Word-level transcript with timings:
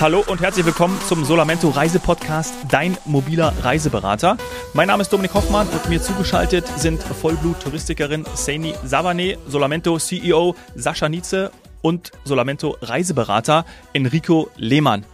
Hallo 0.00 0.22
und 0.28 0.40
herzlich 0.40 0.64
willkommen 0.64 0.96
zum 1.08 1.24
Solamento 1.24 1.70
Reisepodcast, 1.70 2.54
dein 2.70 2.96
mobiler 3.04 3.52
Reiseberater. 3.62 4.36
Mein 4.72 4.86
Name 4.86 5.02
ist 5.02 5.12
Dominik 5.12 5.34
Hoffmann 5.34 5.66
und 5.68 5.88
mir 5.88 6.00
zugeschaltet 6.00 6.66
sind 6.76 7.02
Vollblut-Touristikerin 7.02 8.24
Saini 8.34 8.74
Savane, 8.84 9.38
Solamento 9.48 9.98
CEO 9.98 10.54
Sascha 10.76 11.08
Nietze 11.08 11.50
und 11.82 12.12
Solamento 12.24 12.76
Reiseberater 12.80 13.64
Enrico 13.92 14.50
Lehmann. 14.56 15.04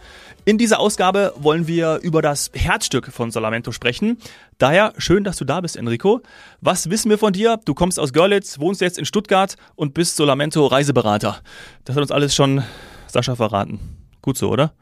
In 0.47 0.59
dieser 0.59 0.79
Ausgabe 0.79 1.33
wollen 1.37 1.65
wir 1.65 2.01
über 2.03 2.21
das 2.21 2.51
Herzstück 2.53 3.07
von 3.11 3.31
Solamento 3.31 3.71
sprechen. 3.71 4.19
Daher 4.59 4.93
schön, 4.99 5.23
dass 5.23 5.37
du 5.37 5.45
da 5.45 5.59
bist, 5.59 5.75
Enrico. 5.75 6.21
Was 6.61 6.91
wissen 6.91 7.09
wir 7.09 7.17
von 7.17 7.33
dir? 7.33 7.59
Du 7.65 7.73
kommst 7.73 7.99
aus 7.99 8.13
Görlitz, 8.13 8.59
wohnst 8.59 8.79
jetzt 8.79 8.99
in 8.99 9.05
Stuttgart 9.05 9.55
und 9.75 9.95
bist 9.95 10.17
Solamento 10.17 10.67
Reiseberater. 10.67 11.41
Das 11.83 11.95
hat 11.95 12.03
uns 12.03 12.11
alles 12.11 12.35
schon 12.35 12.63
Sascha 13.07 13.35
verraten. 13.35 13.79
Gut 14.21 14.37
so, 14.37 14.49
oder? 14.49 14.75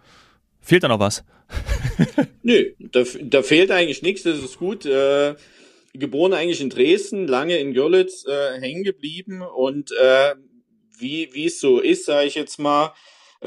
Fehlt 0.60 0.84
da 0.84 0.90
noch 0.90 1.00
was? 1.00 1.24
Nö, 2.44 2.74
da, 2.80 3.04
da, 3.22 3.42
fehlt 3.42 3.72
eigentlich 3.72 4.02
nichts, 4.02 4.24
das 4.24 4.40
ist 4.40 4.58
gut. 4.60 4.86
Äh, 4.86 5.36
geboren 5.94 6.34
eigentlich 6.34 6.60
in 6.60 6.72
Dresden, 6.72 7.26
lange 7.26 7.56
in 7.56 7.74
Görlitz 7.74 8.26
äh, 8.26 8.60
hängen 8.60 8.84
geblieben 8.84 9.42
und 9.42 9.94
äh, 9.94 10.36
wie 11.00 11.46
es 11.46 11.62
so 11.62 11.80
ist, 11.80 12.04
sage 12.04 12.28
ich 12.28 12.36
jetzt 12.36 12.60
mal, 12.60 12.94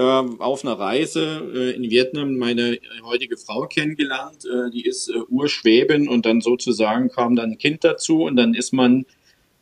auf 0.03 0.65
einer 0.65 0.79
Reise 0.79 1.43
äh, 1.55 1.71
in 1.71 1.91
Vietnam 1.91 2.37
meine 2.37 2.79
heutige 3.05 3.37
Frau 3.37 3.67
kennengelernt. 3.67 4.45
Äh, 4.45 4.71
die 4.71 4.85
ist 4.85 5.09
äh, 5.09 5.19
Urschwäbin 5.29 6.09
und 6.09 6.27
dann 6.27 6.41
sozusagen 6.41 7.09
kam 7.09 7.37
dann 7.37 7.53
ein 7.53 7.59
Kind 7.59 7.85
dazu 7.85 8.25
und 8.25 8.37
dann 8.37 8.55
ist 8.55 8.73
man 8.73 9.07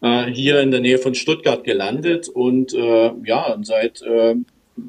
äh, 0.02 0.24
hier 0.24 0.60
in 0.60 0.70
der 0.70 0.80
Nähe 0.80 0.98
von 0.98 1.14
Stuttgart 1.14 1.64
gelandet 1.64 2.28
und 2.28 2.74
äh, 2.74 3.12
ja, 3.24 3.56
seit 3.62 4.02
äh, 4.02 4.34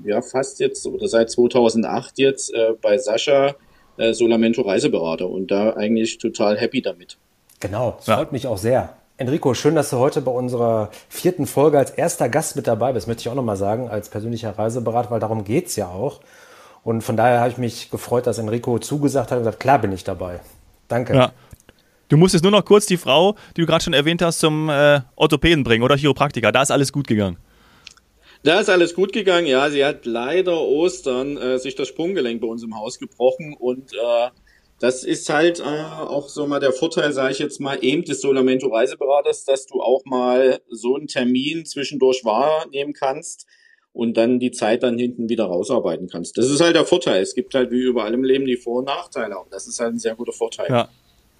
ja 0.03 0.21
fast 0.21 0.59
jetzt 0.59 0.85
oder 0.87 1.07
seit 1.07 1.29
2008 1.29 2.17
jetzt 2.17 2.53
äh, 2.53 2.73
bei 2.81 2.97
Sascha 2.97 3.55
äh, 3.97 4.13
Solamento 4.13 4.61
Reiseberater 4.61 5.29
und 5.29 5.51
da 5.51 5.71
eigentlich 5.73 6.17
total 6.17 6.57
happy 6.57 6.81
damit. 6.81 7.17
Genau, 7.59 7.95
das 7.97 8.07
ja. 8.07 8.17
freut 8.17 8.31
mich 8.31 8.47
auch 8.47 8.57
sehr. 8.57 8.97
Enrico, 9.17 9.53
schön, 9.53 9.75
dass 9.75 9.91
du 9.91 9.97
heute 9.97 10.19
bei 10.21 10.31
unserer 10.31 10.89
vierten 11.07 11.47
Folge 11.47 11.77
als 11.77 11.91
erster 11.91 12.27
Gast 12.27 12.57
mit 12.57 12.67
dabei 12.67 12.91
bist, 12.91 13.07
möchte 13.07 13.21
ich 13.21 13.29
auch 13.29 13.35
nochmal 13.35 13.55
sagen, 13.55 13.87
als 13.89 14.09
persönlicher 14.09 14.57
Reiseberater, 14.57 15.09
weil 15.09 15.21
darum 15.21 15.45
geht's 15.45 15.77
ja 15.77 15.87
auch. 15.87 16.19
Und 16.83 17.01
von 17.01 17.15
daher 17.15 17.39
habe 17.39 17.49
ich 17.49 17.57
mich 17.57 17.89
gefreut, 17.89 18.27
dass 18.27 18.39
Enrico 18.39 18.77
zugesagt 18.77 19.31
hat 19.31 19.37
und 19.37 19.45
gesagt, 19.45 19.61
klar 19.61 19.79
bin 19.79 19.93
ich 19.93 20.03
dabei. 20.03 20.41
Danke. 20.89 21.15
Ja. 21.15 21.31
Du 22.09 22.17
musstest 22.17 22.43
nur 22.43 22.51
noch 22.51 22.65
kurz 22.65 22.87
die 22.87 22.97
Frau, 22.97 23.35
die 23.55 23.61
du 23.61 23.67
gerade 23.67 23.83
schon 23.83 23.93
erwähnt 23.93 24.21
hast, 24.21 24.39
zum 24.39 24.69
äh, 24.69 24.99
Orthopäden 25.15 25.63
bringen 25.63 25.83
oder 25.83 25.95
Chiropraktiker. 25.95 26.51
Da 26.51 26.61
ist 26.61 26.71
alles 26.71 26.91
gut 26.91 27.07
gegangen. 27.07 27.37
Da 28.43 28.59
ist 28.59 28.69
alles 28.69 28.93
gut 28.93 29.13
gegangen, 29.13 29.47
ja. 29.47 29.69
Sie 29.69 29.83
hat 29.83 30.05
leider 30.05 30.59
Ostern 30.59 31.37
äh, 31.37 31.57
sich 31.57 31.75
das 31.75 31.87
Sprunggelenk 31.87 32.41
bei 32.41 32.47
uns 32.47 32.63
im 32.63 32.77
Haus 32.77 32.99
gebrochen 32.99 33.55
und 33.57 33.93
äh, 33.93 34.29
das 34.79 35.03
ist 35.03 35.29
halt 35.29 35.59
äh, 35.59 35.63
auch 35.63 36.27
so 36.27 36.47
mal 36.47 36.59
der 36.59 36.73
Vorteil, 36.73 37.13
sage 37.13 37.31
ich 37.31 37.39
jetzt 37.39 37.59
mal, 37.59 37.77
eben 37.81 38.03
des 38.03 38.21
Solamento 38.21 38.67
Reiseberaters, 38.67 39.45
dass 39.45 39.65
du 39.65 39.81
auch 39.81 40.03
mal 40.05 40.59
so 40.69 40.95
einen 40.95 41.07
Termin 41.07 41.65
zwischendurch 41.65 42.25
wahrnehmen 42.25 42.93
kannst 42.93 43.45
und 43.93 44.17
dann 44.17 44.39
die 44.39 44.51
Zeit 44.51 44.83
dann 44.83 44.97
hinten 44.97 45.29
wieder 45.29 45.45
rausarbeiten 45.45 46.09
kannst. 46.09 46.37
Das 46.37 46.49
ist 46.49 46.59
halt 46.59 46.75
der 46.75 46.85
Vorteil. 46.85 47.21
Es 47.21 47.33
gibt 47.33 47.53
halt 47.53 47.71
wie 47.71 47.79
überall 47.79 48.13
im 48.13 48.23
Leben 48.23 48.45
die 48.45 48.57
Vor- 48.57 48.79
und 48.79 48.85
Nachteile 48.85 49.39
und 49.39 49.53
das 49.53 49.67
ist 49.67 49.79
halt 49.79 49.93
ein 49.93 49.99
sehr 49.99 50.15
guter 50.15 50.33
Vorteil. 50.33 50.67
Ja. 50.69 50.89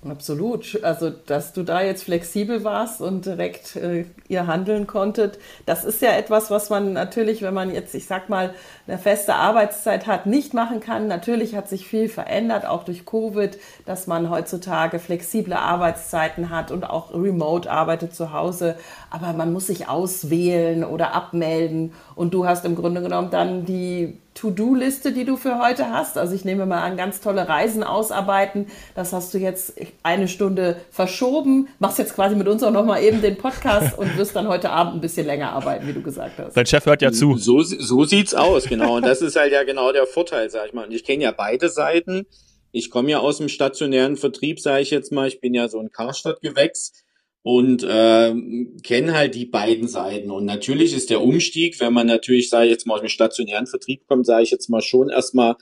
Absolut. 0.08 0.84
Also, 0.84 1.10
dass 1.10 1.54
du 1.54 1.64
da 1.64 1.82
jetzt 1.82 2.04
flexibel 2.04 2.64
warst 2.64 3.02
und 3.02 3.26
direkt 3.26 3.76
äh, 3.76 4.06
ihr 4.28 4.46
handeln 4.46 4.86
konntet, 4.86 5.40
das 5.66 5.84
ist 5.84 6.00
ja 6.02 6.12
etwas, 6.12 6.52
was 6.52 6.70
man 6.70 6.94
natürlich, 6.94 7.42
wenn 7.42 7.56
man 7.56 7.74
jetzt, 7.74 7.96
ich 7.96 8.06
sag 8.06 8.30
mal, 8.30 8.54
eine 8.88 9.00
feste 9.00 9.34
Arbeitszeit 9.34 10.06
hat, 10.06 10.28
nicht 10.28 10.54
machen 10.54 10.80
kann. 10.80 11.08
Natürlich 11.08 11.56
hat 11.56 11.68
sich 11.68 11.88
viel 11.88 12.08
verändert, 12.08 12.68
auch 12.68 12.84
durch 12.84 13.08
Covid, 13.08 13.58
dass 13.88 14.06
man 14.06 14.30
heutzutage 14.30 15.00
flexible 15.00 15.56
Arbeitszeiten 15.56 16.52
hat 16.52 16.70
und 16.70 16.84
auch 16.88 17.12
remote 17.12 17.72
arbeitet 17.72 18.14
zu 18.14 18.32
Hause. 18.32 18.76
Aber 19.10 19.34
man 19.34 19.52
muss 19.52 19.68
sich 19.68 19.90
auswählen 19.90 20.84
oder 20.84 21.16
abmelden. 21.16 21.94
Und 22.14 22.36
du 22.36 22.46
hast 22.46 22.64
im 22.64 22.76
Grunde 22.76 23.02
genommen 23.02 23.32
dann 23.32 23.66
die 23.66 24.20
To-Do-Liste, 24.36 25.14
die 25.14 25.24
du 25.24 25.38
für 25.38 25.60
heute 25.60 25.90
hast. 25.90 26.18
Also 26.18 26.36
ich 26.36 26.44
nehme 26.46 26.66
mal 26.66 26.82
an, 26.82 26.98
ganz 26.98 27.22
tolle 27.22 27.48
Reisen 27.48 27.84
ausarbeiten. 27.84 28.68
Das 28.94 29.14
hast 29.14 29.34
du 29.34 29.38
jetzt 29.38 29.74
eine 30.04 30.28
Stunde 30.28 30.76
verschoben. 30.92 31.70
Machst 31.80 32.00
jetzt 32.00 32.16
quasi 32.16 32.36
mit 32.36 32.48
uns 32.48 32.62
auch 32.62 32.72
nochmal 32.72 33.02
eben 33.02 33.22
den 33.22 33.38
Podcast 33.38 33.98
und 33.98 34.18
wirst 34.18 34.36
dann 34.36 34.50
heute 34.50 34.70
Abend 34.70 34.96
ein 34.96 35.02
bisschen 35.02 35.26
länger 35.26 35.54
arbeiten, 35.54 35.88
wie 35.88 35.94
du 35.94 36.02
gesagt 36.02 36.38
hast. 36.38 36.56
Dein 36.56 36.66
Chef 36.66 36.86
hört 36.86 37.02
ja 37.02 37.14
zu. 37.14 37.38
So, 37.38 37.62
so 37.62 38.04
sieht's 38.04 38.34
aus, 38.34 38.66
genau. 38.66 38.98
Und 38.98 39.06
das 39.06 39.22
ist 39.22 39.38
halt 39.38 39.54
ja 39.54 39.64
genau 39.64 39.94
der 39.94 40.06
Vorteil, 40.06 40.50
sag 40.50 40.68
ich 40.68 40.74
mal. 40.74 40.86
Und 40.86 40.92
ich 40.92 41.06
kenne 41.06 41.24
ja 41.24 41.32
beide 41.32 41.70
Seiten. 41.70 42.26
Ich 42.74 42.92
komme 42.92 43.12
ja 43.12 43.20
aus 43.20 43.38
dem 43.38 43.48
stationären 43.48 44.18
Vertrieb, 44.18 44.60
sage 44.60 44.82
ich 44.82 44.92
jetzt 44.92 45.14
mal. 45.14 45.30
Ich 45.30 45.40
bin 45.40 45.54
ja 45.54 45.70
so 45.70 45.80
ein 45.80 45.94
Karstadt-Gewächs 45.94 47.05
und 47.46 47.84
äh, 47.84 48.34
kenne 48.82 49.14
halt 49.14 49.36
die 49.36 49.46
beiden 49.46 49.88
Seiten. 49.88 50.32
Und 50.32 50.46
natürlich 50.46 50.96
ist 50.96 51.12
der 51.12 51.22
Umstieg, 51.22 51.80
wenn 51.80 51.94
man 51.94 52.08
natürlich, 52.08 52.50
sage 52.50 52.66
ich 52.66 52.72
jetzt 52.72 52.88
mal, 52.88 52.96
aus 52.96 53.02
dem 53.02 53.10
stationären 53.10 53.68
Vertrieb 53.68 54.08
kommt, 54.08 54.26
sage 54.26 54.42
ich 54.42 54.50
jetzt 54.50 54.68
mal 54.68 54.82
schon 54.82 55.12
erstmal, 55.12 55.56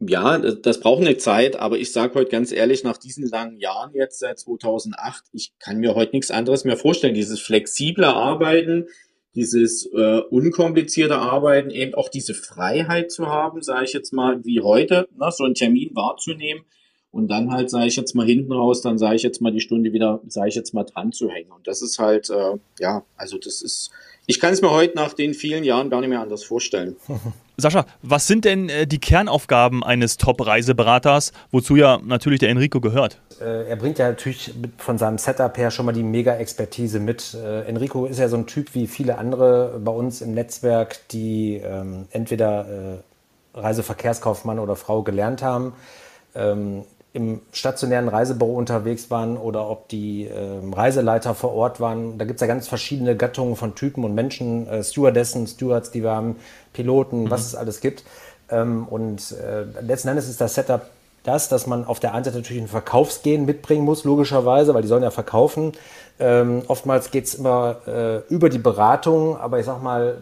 ja, 0.00 0.36
das, 0.38 0.62
das 0.62 0.80
braucht 0.80 1.02
eine 1.02 1.16
Zeit, 1.16 1.54
aber 1.54 1.78
ich 1.78 1.92
sage 1.92 2.16
heute 2.16 2.32
ganz 2.32 2.50
ehrlich, 2.50 2.82
nach 2.82 2.96
diesen 2.96 3.28
langen 3.28 3.60
Jahren 3.60 3.94
jetzt 3.94 4.18
seit 4.18 4.40
2008, 4.40 5.26
ich 5.32 5.52
kann 5.60 5.78
mir 5.78 5.94
heute 5.94 6.10
nichts 6.10 6.32
anderes 6.32 6.64
mehr 6.64 6.76
vorstellen. 6.76 7.14
Dieses 7.14 7.38
flexible 7.38 8.06
Arbeiten, 8.06 8.88
dieses 9.36 9.86
äh, 9.94 10.22
unkomplizierte 10.28 11.18
Arbeiten, 11.18 11.70
eben 11.70 11.94
auch 11.94 12.08
diese 12.08 12.34
Freiheit 12.34 13.12
zu 13.12 13.28
haben, 13.28 13.62
sage 13.62 13.84
ich 13.84 13.92
jetzt 13.92 14.12
mal, 14.12 14.44
wie 14.44 14.60
heute, 14.60 15.06
ne, 15.16 15.30
so 15.30 15.44
einen 15.44 15.54
Termin 15.54 15.90
wahrzunehmen 15.94 16.64
und 17.12 17.28
dann 17.28 17.52
halt, 17.52 17.70
sage 17.70 17.86
ich 17.86 17.96
jetzt 17.96 18.14
mal 18.14 18.26
hinten 18.26 18.52
raus, 18.52 18.82
dann 18.82 18.96
sage 18.96 19.16
ich 19.16 19.22
jetzt 19.22 19.40
mal 19.40 19.52
die 19.52 19.60
Stunde 19.60 19.92
wieder, 19.92 20.20
sage 20.28 20.48
ich 20.48 20.54
jetzt 20.54 20.74
mal 20.74 20.84
dran 20.84 21.12
zu 21.12 21.28
hängen. 21.28 21.50
Und 21.50 21.66
das 21.66 21.82
ist 21.82 21.98
halt, 21.98 22.30
äh, 22.30 22.56
ja, 22.78 23.02
also 23.16 23.36
das 23.36 23.62
ist, 23.62 23.90
ich 24.26 24.38
kann 24.38 24.52
es 24.52 24.62
mir 24.62 24.70
heute 24.70 24.94
nach 24.94 25.12
den 25.12 25.34
vielen 25.34 25.64
Jahren 25.64 25.90
gar 25.90 26.00
nicht 26.00 26.10
mehr 26.10 26.20
anders 26.20 26.44
vorstellen. 26.44 26.96
Sascha, 27.56 27.84
was 28.02 28.28
sind 28.28 28.44
denn 28.44 28.68
äh, 28.68 28.86
die 28.86 29.00
Kernaufgaben 29.00 29.82
eines 29.82 30.18
Top-Reiseberaters, 30.18 31.32
wozu 31.50 31.74
ja 31.74 31.98
natürlich 32.02 32.38
der 32.38 32.48
Enrico 32.48 32.80
gehört? 32.80 33.20
Äh, 33.40 33.68
er 33.68 33.76
bringt 33.76 33.98
ja 33.98 34.08
natürlich 34.08 34.54
von 34.78 34.96
seinem 34.96 35.18
Setup 35.18 35.58
her 35.58 35.72
schon 35.72 35.86
mal 35.86 35.92
die 35.92 36.04
Mega-Expertise 36.04 37.00
mit. 37.00 37.34
Äh, 37.34 37.62
Enrico 37.62 38.06
ist 38.06 38.20
ja 38.20 38.28
so 38.28 38.36
ein 38.36 38.46
Typ 38.46 38.74
wie 38.74 38.86
viele 38.86 39.18
andere 39.18 39.80
bei 39.84 39.92
uns 39.92 40.22
im 40.22 40.32
Netzwerk, 40.32 41.08
die 41.08 41.56
ähm, 41.56 42.06
entweder 42.12 43.02
äh, 43.54 43.58
Reiseverkehrskaufmann 43.58 44.60
oder 44.60 44.76
Frau 44.76 45.02
gelernt 45.02 45.42
haben. 45.42 45.72
Ähm, 46.36 46.84
im 47.12 47.40
stationären 47.52 48.08
Reisebüro 48.08 48.54
unterwegs 48.54 49.10
waren 49.10 49.36
oder 49.36 49.68
ob 49.68 49.88
die 49.88 50.26
äh, 50.26 50.60
Reiseleiter 50.72 51.34
vor 51.34 51.52
Ort 51.54 51.80
waren. 51.80 52.18
Da 52.18 52.24
gibt 52.24 52.36
es 52.36 52.40
ja 52.40 52.46
ganz 52.46 52.68
verschiedene 52.68 53.16
Gattungen 53.16 53.56
von 53.56 53.74
Typen 53.74 54.04
und 54.04 54.14
Menschen, 54.14 54.68
äh, 54.68 54.84
Stewardessen, 54.84 55.46
Stewards, 55.46 55.90
die 55.90 56.04
wir 56.04 56.12
haben, 56.12 56.36
Piloten, 56.72 57.24
mhm. 57.24 57.30
was 57.30 57.46
es 57.46 57.54
alles 57.56 57.80
gibt. 57.80 58.04
Ähm, 58.48 58.86
und 58.88 59.32
äh, 59.32 59.64
letzten 59.82 60.08
Endes 60.08 60.28
ist 60.28 60.40
das 60.40 60.54
Setup 60.54 60.82
das, 61.22 61.48
dass 61.48 61.66
man 61.66 61.84
auf 61.84 62.00
der 62.00 62.14
einen 62.14 62.24
Seite 62.24 62.38
natürlich 62.38 62.62
ein 62.62 62.68
Verkaufsgehen 62.68 63.44
mitbringen 63.44 63.84
muss, 63.84 64.04
logischerweise, 64.04 64.72
weil 64.72 64.82
die 64.82 64.88
sollen 64.88 65.02
ja 65.02 65.10
verkaufen. 65.10 65.72
Ähm, 66.18 66.62
oftmals 66.68 67.10
geht 67.10 67.26
es 67.26 67.34
immer 67.34 67.76
äh, 67.86 68.18
über 68.32 68.48
die 68.48 68.58
Beratung, 68.58 69.36
aber 69.36 69.58
ich 69.58 69.66
sag 69.66 69.82
mal, 69.82 70.18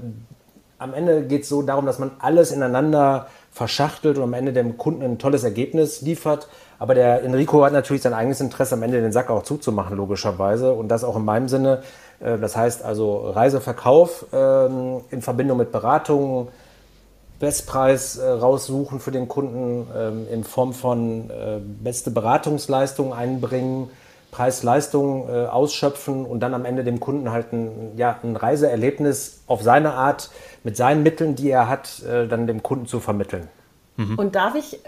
am 0.78 0.94
Ende 0.94 1.22
geht 1.22 1.42
es 1.42 1.48
so 1.48 1.62
darum, 1.62 1.86
dass 1.86 1.98
man 1.98 2.12
alles 2.18 2.50
ineinander 2.50 3.28
verschachtelt 3.52 4.16
und 4.16 4.24
am 4.24 4.34
Ende 4.34 4.52
dem 4.52 4.78
Kunden 4.78 5.02
ein 5.02 5.18
tolles 5.18 5.44
Ergebnis 5.44 6.00
liefert 6.00 6.48
aber 6.78 6.94
der 6.94 7.22
Enrico 7.24 7.64
hat 7.64 7.72
natürlich 7.72 8.02
sein 8.02 8.14
eigenes 8.14 8.40
Interesse, 8.40 8.74
am 8.74 8.82
Ende 8.82 9.00
den 9.00 9.12
Sack 9.12 9.30
auch 9.30 9.42
zuzumachen, 9.42 9.96
logischerweise. 9.96 10.72
Und 10.72 10.88
das 10.88 11.04
auch 11.04 11.16
in 11.16 11.24
meinem 11.24 11.48
Sinne. 11.48 11.82
Äh, 12.20 12.38
das 12.38 12.56
heißt 12.56 12.84
also 12.84 13.30
Reiseverkauf 13.30 14.26
ähm, 14.32 15.00
in 15.10 15.22
Verbindung 15.22 15.58
mit 15.58 15.72
Beratungen, 15.72 16.48
Bestpreis 17.40 18.16
äh, 18.16 18.28
raussuchen 18.28 18.98
für 18.98 19.12
den 19.12 19.28
Kunden 19.28 19.86
ähm, 19.96 20.26
in 20.30 20.44
Form 20.44 20.72
von 20.72 21.30
äh, 21.30 21.58
beste 21.60 22.10
Beratungsleistungen 22.10 23.12
einbringen, 23.12 23.90
Preis-Leistung 24.30 25.26
ausschöpfen 25.48 26.26
und 26.26 26.40
dann 26.40 26.52
am 26.52 26.66
Ende 26.66 26.84
dem 26.84 27.00
Kunden 27.00 27.32
halt 27.32 27.50
ein, 27.54 27.92
ja, 27.96 28.18
ein 28.22 28.36
Reiseerlebnis 28.36 29.40
auf 29.46 29.62
seine 29.62 29.94
Art 29.94 30.30
mit 30.64 30.76
seinen 30.76 31.02
Mitteln, 31.02 31.34
die 31.34 31.48
er 31.48 31.66
hat, 31.66 32.02
dann 32.04 32.46
dem 32.46 32.62
Kunden 32.62 32.86
zu 32.86 33.00
vermitteln. 33.00 33.48
Mhm. 33.98 34.16
Und 34.16 34.36
darf 34.36 34.54
ich 34.54 34.78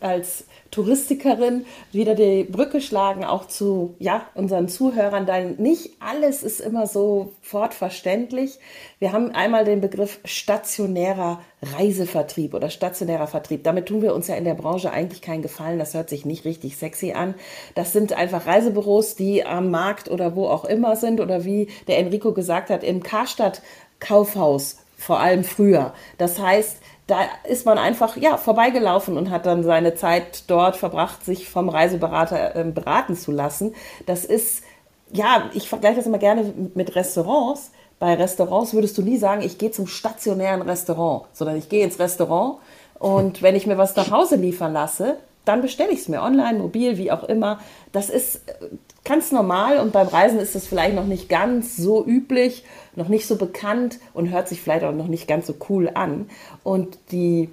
als 0.00 0.44
Touristikerin 0.70 1.64
wieder 1.90 2.14
die 2.14 2.44
Brücke 2.44 2.82
schlagen, 2.82 3.24
auch 3.24 3.46
zu 3.46 3.94
ja, 3.98 4.26
unseren 4.34 4.68
Zuhörern, 4.68 5.24
denn 5.24 5.56
nicht 5.56 5.92
alles 6.00 6.42
ist 6.42 6.60
immer 6.60 6.86
so 6.86 7.32
fortverständlich. 7.40 8.58
Wir 8.98 9.12
haben 9.12 9.30
einmal 9.30 9.64
den 9.64 9.80
Begriff 9.80 10.20
stationärer 10.26 11.40
Reisevertrieb 11.62 12.52
oder 12.52 12.68
stationärer 12.68 13.26
Vertrieb. 13.26 13.64
Damit 13.64 13.86
tun 13.86 14.02
wir 14.02 14.14
uns 14.14 14.28
ja 14.28 14.34
in 14.34 14.44
der 14.44 14.54
Branche 14.54 14.90
eigentlich 14.90 15.22
keinen 15.22 15.42
Gefallen. 15.42 15.78
Das 15.78 15.94
hört 15.94 16.10
sich 16.10 16.26
nicht 16.26 16.44
richtig 16.44 16.76
sexy 16.76 17.12
an. 17.12 17.34
Das 17.74 17.94
sind 17.94 18.12
einfach 18.12 18.46
Reisebüros, 18.46 19.16
die 19.16 19.46
am 19.46 19.70
Markt 19.70 20.10
oder 20.10 20.36
wo 20.36 20.46
auch 20.46 20.66
immer 20.66 20.94
sind 20.94 21.22
oder 21.22 21.46
wie 21.46 21.68
der 21.86 21.98
Enrico 21.98 22.34
gesagt 22.34 22.68
hat, 22.68 22.84
im 22.84 23.02
Karstadt 23.02 23.62
Kaufhaus 23.98 24.76
vor 24.98 25.20
allem 25.20 25.44
früher. 25.44 25.94
Das 26.18 26.38
heißt, 26.38 26.78
da 27.08 27.22
ist 27.48 27.66
man 27.66 27.78
einfach 27.78 28.16
ja 28.16 28.36
vorbeigelaufen 28.36 29.16
und 29.16 29.30
hat 29.30 29.46
dann 29.46 29.64
seine 29.64 29.94
Zeit 29.94 30.44
dort 30.46 30.76
verbracht, 30.76 31.24
sich 31.24 31.48
vom 31.48 31.68
Reiseberater 31.68 32.54
äh, 32.54 32.64
beraten 32.64 33.16
zu 33.16 33.32
lassen. 33.32 33.74
Das 34.06 34.24
ist 34.24 34.62
ja, 35.10 35.50
ich 35.54 35.70
vergleiche 35.70 35.96
das 35.96 36.06
immer 36.06 36.18
gerne 36.18 36.52
mit 36.74 36.94
Restaurants. 36.94 37.72
Bei 37.98 38.14
Restaurants 38.14 38.74
würdest 38.74 38.96
du 38.98 39.02
nie 39.02 39.16
sagen, 39.16 39.40
ich 39.42 39.56
gehe 39.56 39.70
zum 39.70 39.86
stationären 39.86 40.62
Restaurant, 40.62 41.24
sondern 41.32 41.56
ich 41.56 41.70
gehe 41.70 41.82
ins 41.82 41.98
Restaurant 41.98 42.58
und 42.98 43.42
wenn 43.42 43.56
ich 43.56 43.66
mir 43.66 43.78
was 43.78 43.96
nach 43.96 44.10
Hause 44.10 44.36
liefern 44.36 44.74
lasse, 44.74 45.16
dann 45.48 45.62
bestelle 45.62 45.90
ich 45.90 46.00
es 46.00 46.08
mir 46.08 46.22
online, 46.22 46.58
mobil, 46.58 46.98
wie 46.98 47.10
auch 47.10 47.24
immer. 47.24 47.60
Das 47.92 48.10
ist 48.10 48.36
äh, 48.48 48.68
ganz 49.04 49.32
normal 49.32 49.78
und 49.78 49.92
beim 49.92 50.06
Reisen 50.06 50.38
ist 50.38 50.54
es 50.54 50.66
vielleicht 50.66 50.94
noch 50.94 51.06
nicht 51.06 51.28
ganz 51.28 51.76
so 51.76 52.04
üblich, 52.04 52.64
noch 52.94 53.08
nicht 53.08 53.26
so 53.26 53.36
bekannt 53.36 53.98
und 54.12 54.30
hört 54.30 54.48
sich 54.48 54.60
vielleicht 54.60 54.84
auch 54.84 54.92
noch 54.92 55.08
nicht 55.08 55.26
ganz 55.26 55.46
so 55.46 55.54
cool 55.68 55.90
an. 55.94 56.28
Und 56.62 56.98
die 57.10 57.48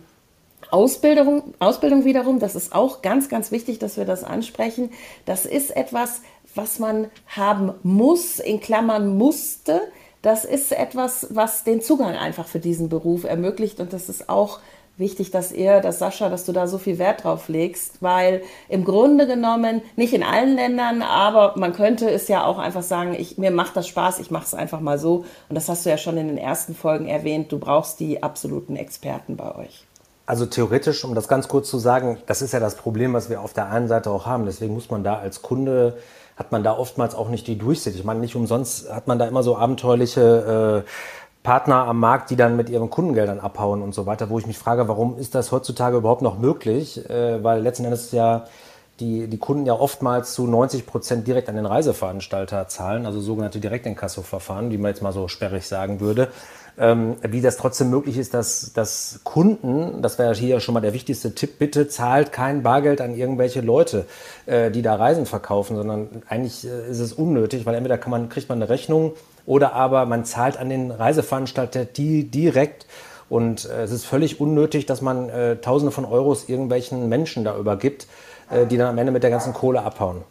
Ausbildung, 0.71 1.53
Ausbildung 1.59 2.05
wiederum, 2.05 2.39
das 2.39 2.55
ist 2.55 2.75
auch 2.75 3.01
ganz, 3.01 3.29
ganz 3.29 3.51
wichtig, 3.51 3.79
dass 3.79 3.97
wir 3.97 4.05
das 4.05 4.23
ansprechen. 4.23 4.89
Das 5.25 5.45
ist 5.45 5.75
etwas, 5.75 6.21
was 6.53 6.79
man 6.79 7.07
haben 7.27 7.73
muss, 7.83 8.39
in 8.39 8.59
Klammern 8.59 9.17
musste. 9.17 9.81
Das 10.21 10.43
ist 10.43 10.71
etwas, 10.71 11.27
was 11.29 11.63
den 11.63 11.81
Zugang 11.81 12.15
einfach 12.15 12.47
für 12.47 12.59
diesen 12.59 12.89
Beruf 12.89 13.25
ermöglicht 13.25 13.79
und 13.79 13.93
das 13.93 14.09
ist 14.09 14.27
auch 14.27 14.59
wichtig, 14.97 15.31
dass 15.31 15.51
ihr, 15.51 15.81
dass 15.81 15.99
Sascha, 15.99 16.29
dass 16.29 16.45
du 16.45 16.51
da 16.51 16.67
so 16.67 16.77
viel 16.77 16.97
Wert 16.97 17.23
drauf 17.23 17.49
legst, 17.49 18.01
weil 18.01 18.41
im 18.69 18.85
Grunde 18.85 19.27
genommen, 19.27 19.81
nicht 19.95 20.13
in 20.13 20.23
allen 20.23 20.55
Ländern, 20.55 21.01
aber 21.01 21.53
man 21.57 21.73
könnte 21.73 22.09
es 22.09 22.27
ja 22.27 22.45
auch 22.45 22.57
einfach 22.57 22.83
sagen, 22.83 23.15
ich, 23.17 23.37
mir 23.37 23.51
macht 23.51 23.75
das 23.75 23.87
Spaß, 23.87 24.19
ich 24.19 24.31
mache 24.31 24.45
es 24.45 24.53
einfach 24.53 24.79
mal 24.79 24.97
so. 24.97 25.25
Und 25.49 25.55
das 25.55 25.69
hast 25.69 25.85
du 25.85 25.89
ja 25.89 25.97
schon 25.97 26.17
in 26.17 26.27
den 26.27 26.37
ersten 26.37 26.75
Folgen 26.75 27.07
erwähnt, 27.07 27.51
du 27.51 27.59
brauchst 27.59 27.99
die 27.99 28.23
absoluten 28.23 28.75
Experten 28.75 29.35
bei 29.35 29.55
euch. 29.55 29.85
Also 30.27 30.47
theoretisch, 30.47 31.03
um 31.05 31.13
das 31.13 31.27
ganz 31.27 31.47
kurz 31.47 31.69
zu 31.69 31.77
sagen, 31.77 32.17
das 32.25 32.41
ist 32.41 32.51
ja 32.51 32.59
das 32.59 32.75
Problem, 32.75 33.13
was 33.13 33.29
wir 33.29 33.41
auf 33.41 33.53
der 33.53 33.69
einen 33.69 33.87
Seite 33.87 34.09
auch 34.09 34.25
haben. 34.25 34.45
Deswegen 34.45 34.73
muss 34.73 34.89
man 34.89 35.03
da 35.03 35.19
als 35.19 35.43
Kunde, 35.43 35.97
hat 36.35 36.51
man 36.51 36.63
da 36.63 36.75
oftmals 36.75 37.13
auch 37.13 37.29
nicht 37.29 37.45
die 37.47 37.57
Durchsicht. 37.57 37.95
Ich 37.95 38.03
meine, 38.03 38.21
nicht 38.21 38.35
umsonst 38.35 38.91
hat 38.91 39.07
man 39.07 39.19
da 39.19 39.27
immer 39.27 39.43
so 39.43 39.55
abenteuerliche 39.55 40.83
äh, 40.83 40.89
Partner 41.45 41.87
am 41.87 41.99
Markt, 41.99 42.31
die 42.31 42.35
dann 42.35 42.57
mit 42.57 42.69
ihren 42.69 42.89
Kundengeldern 42.89 43.39
abhauen 43.39 43.81
und 43.81 43.93
so 43.93 44.05
weiter, 44.05 44.29
wo 44.29 44.39
ich 44.39 44.47
mich 44.47 44.57
frage, 44.57 44.87
warum 44.87 45.17
ist 45.17 45.35
das 45.35 45.51
heutzutage 45.51 45.97
überhaupt 45.97 46.23
noch 46.23 46.39
möglich? 46.39 47.07
Äh, 47.09 47.43
weil 47.43 47.61
letzten 47.61 47.85
Endes 47.85 48.11
ja 48.11 48.45
die, 48.99 49.27
die 49.27 49.37
Kunden 49.37 49.65
ja 49.65 49.73
oftmals 49.73 50.33
zu 50.33 50.47
90 50.47 50.85
Prozent 50.85 51.27
direkt 51.27 51.47
an 51.47 51.55
den 51.55 51.65
Reiseveranstalter 51.65 52.67
zahlen, 52.67 53.05
also 53.05 53.21
sogenannte 53.21 53.59
Direktinkasso-Verfahren, 53.59 54.71
wie 54.71 54.77
man 54.77 54.89
jetzt 54.89 55.03
mal 55.03 55.13
so 55.13 55.27
sperrig 55.27 55.67
sagen 55.67 55.99
würde. 55.99 56.29
Ähm, 56.77 57.15
wie 57.21 57.41
das 57.41 57.55
trotzdem 57.57 57.89
möglich 57.89 58.17
ist, 58.17 58.33
dass, 58.33 58.73
dass 58.73 59.21
Kunden, 59.23 60.01
das 60.01 60.17
wäre 60.17 60.33
hier 60.33 60.59
schon 60.59 60.73
mal 60.73 60.81
der 60.81 60.93
wichtigste 60.93 61.33
Tipp, 61.33 61.57
bitte 61.59 61.87
zahlt 61.87 62.33
kein 62.33 62.63
Bargeld 62.63 62.99
an 62.99 63.15
irgendwelche 63.15 63.61
Leute, 63.61 64.05
äh, 64.45 64.71
die 64.71 64.81
da 64.81 64.95
Reisen 64.95 65.25
verkaufen, 65.25 65.77
sondern 65.77 66.23
eigentlich 66.27 66.65
äh, 66.65 66.89
ist 66.89 66.99
es 66.99 67.13
unnötig, 67.13 67.65
weil 67.65 67.75
entweder 67.75 67.97
kann 67.97 68.11
man, 68.11 68.29
kriegt 68.29 68.49
man 68.49 68.57
eine 68.57 68.67
Rechnung 68.67 69.13
oder 69.45 69.73
aber 69.73 70.05
man 70.05 70.25
zahlt 70.25 70.57
an 70.57 70.69
den 70.69 70.91
Reiseveranstalter 70.91 71.85
die 71.85 72.25
direkt. 72.29 72.85
Und 73.29 73.65
äh, 73.65 73.83
es 73.83 73.91
ist 73.91 74.05
völlig 74.05 74.39
unnötig, 74.39 74.85
dass 74.85 75.01
man 75.01 75.29
äh, 75.29 75.57
Tausende 75.57 75.91
von 75.91 76.05
Euros 76.05 76.47
irgendwelchen 76.47 77.09
Menschen 77.09 77.43
da 77.43 77.57
übergibt, 77.57 78.07
äh, 78.51 78.65
die 78.65 78.77
dann 78.77 78.87
am 78.87 78.97
Ende 78.97 79.11
mit 79.11 79.23
der 79.23 79.31
ganzen 79.31 79.53
Kohle 79.53 79.81
abhauen. 79.81 80.23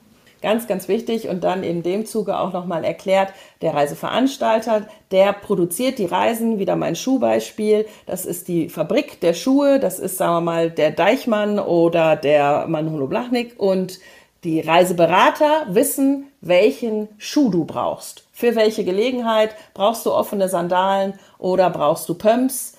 Ganz, 0.44 0.66
ganz 0.66 0.88
wichtig 0.88 1.28
und 1.28 1.42
dann 1.42 1.62
in 1.62 1.82
dem 1.82 2.04
Zuge 2.04 2.38
auch 2.38 2.52
nochmal 2.52 2.84
erklärt, 2.84 3.32
der 3.62 3.72
Reiseveranstalter, 3.72 4.86
der 5.10 5.32
produziert 5.32 5.98
die 5.98 6.04
Reisen, 6.04 6.58
wieder 6.58 6.76
mein 6.76 6.96
Schuhbeispiel, 6.96 7.86
das 8.04 8.26
ist 8.26 8.46
die 8.48 8.68
Fabrik 8.68 9.20
der 9.22 9.32
Schuhe, 9.32 9.80
das 9.80 9.98
ist, 9.98 10.18
sagen 10.18 10.34
wir 10.34 10.40
mal, 10.42 10.70
der 10.70 10.90
Deichmann 10.90 11.58
oder 11.58 12.14
der 12.16 12.66
Manolo 12.68 13.06
Blachnik 13.06 13.54
und 13.56 13.98
die 14.44 14.60
Reiseberater 14.60 15.66
wissen, 15.68 16.26
welchen 16.40 17.08
Schuh 17.18 17.50
du 17.50 17.64
brauchst. 17.64 18.26
Für 18.32 18.54
welche 18.54 18.84
Gelegenheit 18.84 19.54
brauchst 19.72 20.04
du 20.06 20.12
offene 20.12 20.48
Sandalen 20.48 21.14
oder 21.38 21.70
brauchst 21.70 22.08
du 22.08 22.14
Pumps? 22.14 22.74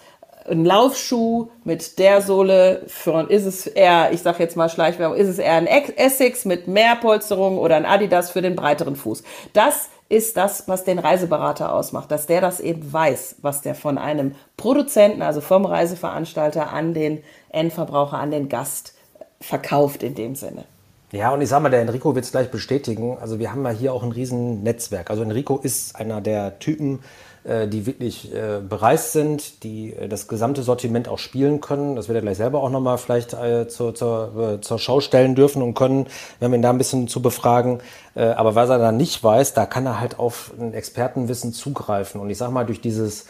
Ein 0.48 0.64
Laufschuh 0.64 1.48
mit 1.64 1.98
der 1.98 2.22
Sohle, 2.22 2.84
für, 2.86 3.28
ist 3.32 3.46
es 3.46 3.66
eher, 3.66 4.12
ich 4.12 4.22
sag 4.22 4.40
jetzt 4.40 4.56
mal 4.56 4.70
Schleichwerbung, 4.70 5.18
ist 5.18 5.28
es 5.28 5.40
eher 5.40 5.56
ein 5.56 5.66
Essex 5.66 6.46
mit 6.46 6.68
mehr 6.68 6.96
Polsterung 6.98 7.58
oder 7.58 7.76
ein 7.76 7.86
Adidas 7.88 8.30
für 8.30 8.44
den 8.44 8.56
breiteren 8.56 8.96
Fuß. 8.96 9.24
Das 9.54 9.90
ist 10.08 10.38
das, 10.38 10.68
was 10.68 10.84
den 10.84 11.00
Reiseberater 11.00 11.74
ausmacht, 11.74 12.12
dass 12.12 12.28
der 12.28 12.42
das 12.42 12.60
eben 12.60 12.94
weiß, 12.94 13.38
was 13.42 13.64
der 13.64 13.74
von 13.74 13.98
einem 13.98 14.36
Produzenten, 14.56 15.24
also 15.24 15.42
vom 15.42 15.66
Reiseveranstalter 15.66 16.72
an 16.72 16.94
den 16.94 17.24
Endverbraucher, 17.50 18.20
an 18.20 18.30
den 18.30 18.48
Gast 18.48 18.94
verkauft 19.42 20.04
in 20.04 20.14
dem 20.14 20.36
Sinne. 20.36 20.66
Ja, 21.12 21.31
und 21.34 21.42
ich 21.42 21.50
sag 21.50 21.62
mal, 21.62 21.69
der 21.69 21.81
Enrico 21.81 22.16
wird 22.16 22.25
es 22.25 22.31
gleich 22.31 22.50
bestätigen. 22.50 23.18
Also 23.19 23.40
wir 23.40 23.52
haben 23.52 23.63
ja 23.63 23.69
hier 23.69 23.94
auch 23.94 24.04
ein 24.04 24.12
riesen 24.12 24.63
Netzwerk. 24.63 25.10
Also 25.10 25.24
Enrico 25.24 25.57
ist 25.57 25.96
einer 25.96 26.19
der 26.19 26.60
Typen, 26.60 27.00
äh, 27.46 27.68
die 27.68 27.86
wirklich 27.86 28.34
äh, 28.34 28.60
bereist 28.68 29.12
sind, 29.12 29.63
die 29.63 29.94
äh, 29.94 30.07
das 30.07 30.28
gesamte 30.28 30.63
Sortiment 30.63 31.07
auch 31.07 31.19
spielen 31.19 31.62
können. 31.62 31.96
Das 31.96 32.07
wird 32.07 32.16
er 32.16 32.24
gleich 32.24 32.38
selber 32.38 32.63
auch 32.63 32.72
nochmal 32.72 32.98
vielleicht 32.98 33.36
zur, 33.68 33.94
zur, 33.94 34.60
zur 34.62 34.80
Schau 34.80 35.00
stellen 35.00 35.36
dürfen 35.36 35.62
und 35.62 35.75
können, 35.75 36.07
wenn 36.40 36.52
wir 36.52 36.57
ihn 36.57 36.63
da 36.63 36.72
ein 36.72 36.80
bisschen 36.80 37.08
zu 37.08 37.22
befragen. 37.22 37.80
Aber 38.16 38.56
was 38.56 38.69
er 38.69 38.80
da 38.80 38.92
nicht 38.92 39.24
weiß, 39.24 39.54
da 39.54 39.66
kann 39.66 39.86
er 39.86 40.00
halt 40.00 40.18
auf 40.18 40.54
ein 40.58 40.74
Expertenwissen 40.74 41.54
zugreifen. 41.54 42.19
Und 42.22 42.30
ich 42.30 42.38
sag 42.38 42.50
mal, 42.50 42.66
durch 42.66 42.81
dieses 42.81 43.25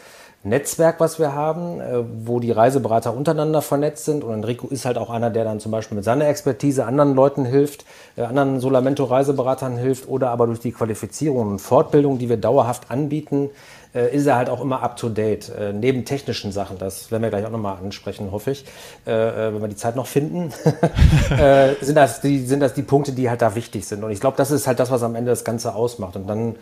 Netzwerk, 0.46 1.00
was 1.00 1.18
wir 1.18 1.34
haben, 1.34 1.80
äh, 1.80 2.04
wo 2.24 2.38
die 2.38 2.52
Reiseberater 2.52 3.14
untereinander 3.14 3.62
vernetzt 3.62 4.04
sind. 4.04 4.22
Und 4.22 4.32
Enrico 4.32 4.68
ist 4.68 4.84
halt 4.84 4.96
auch 4.96 5.10
einer, 5.10 5.30
der 5.30 5.44
dann 5.44 5.60
zum 5.60 5.72
Beispiel 5.72 5.96
mit 5.96 6.04
seiner 6.04 6.28
Expertise 6.28 6.86
anderen 6.86 7.14
Leuten 7.14 7.44
hilft, 7.44 7.84
äh, 8.16 8.22
anderen 8.22 8.60
Solamento-Reiseberatern 8.60 9.76
hilft 9.76 10.08
oder 10.08 10.30
aber 10.30 10.46
durch 10.46 10.60
die 10.60 10.72
Qualifizierung 10.72 11.48
und 11.48 11.58
Fortbildung, 11.58 12.18
die 12.18 12.28
wir 12.28 12.36
dauerhaft 12.36 12.90
anbieten, 12.90 13.50
äh, 13.92 14.14
ist 14.14 14.26
er 14.26 14.36
halt 14.36 14.48
auch 14.48 14.60
immer 14.60 14.82
up 14.82 14.96
to 14.96 15.08
date. 15.08 15.52
neben 15.74 16.04
technischen 16.04 16.52
Sachen, 16.52 16.78
das 16.78 17.10
werden 17.10 17.22
wir 17.22 17.30
gleich 17.30 17.44
auch 17.44 17.50
nochmal 17.50 17.78
ansprechen, 17.78 18.30
hoffe 18.30 18.52
ich, 18.52 18.64
wenn 19.04 19.60
wir 19.60 19.68
die 19.68 19.76
Zeit 19.76 19.96
noch 19.96 20.06
finden, 20.06 20.50
sind, 21.80 21.96
das 21.96 22.20
die, 22.20 22.44
sind 22.44 22.60
das 22.60 22.74
die 22.74 22.82
Punkte, 22.82 23.12
die 23.12 23.28
halt 23.28 23.42
da 23.42 23.54
wichtig 23.54 23.86
sind. 23.86 24.04
Und 24.04 24.10
ich 24.10 24.20
glaube, 24.20 24.36
das 24.36 24.50
ist 24.50 24.66
halt 24.66 24.78
das, 24.78 24.90
was 24.90 25.02
am 25.02 25.14
Ende 25.14 25.30
das 25.30 25.44
Ganze 25.44 25.74
ausmacht. 25.74 26.16
Und 26.16 26.28
dann 26.28 26.56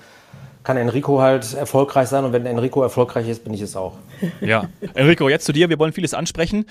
kann 0.64 0.78
Enrico 0.78 1.21
halt 1.21 1.54
erfolgreich 1.54 2.09
sein 2.09 2.25
und 2.25 2.33
wenn 2.33 2.47
Enrico 2.47 2.83
erfolgreich 2.83 3.28
ist, 3.28 3.44
bin 3.44 3.54
ich 3.54 3.61
es 3.61 3.76
auch. 3.76 3.99
Ja, 4.40 4.68
Enrico, 4.94 5.28
jetzt 5.28 5.44
zu 5.44 5.52
dir. 5.52 5.68
Wir 5.68 5.78
wollen 5.78 5.92
vieles 5.92 6.14
ansprechen. 6.14 6.64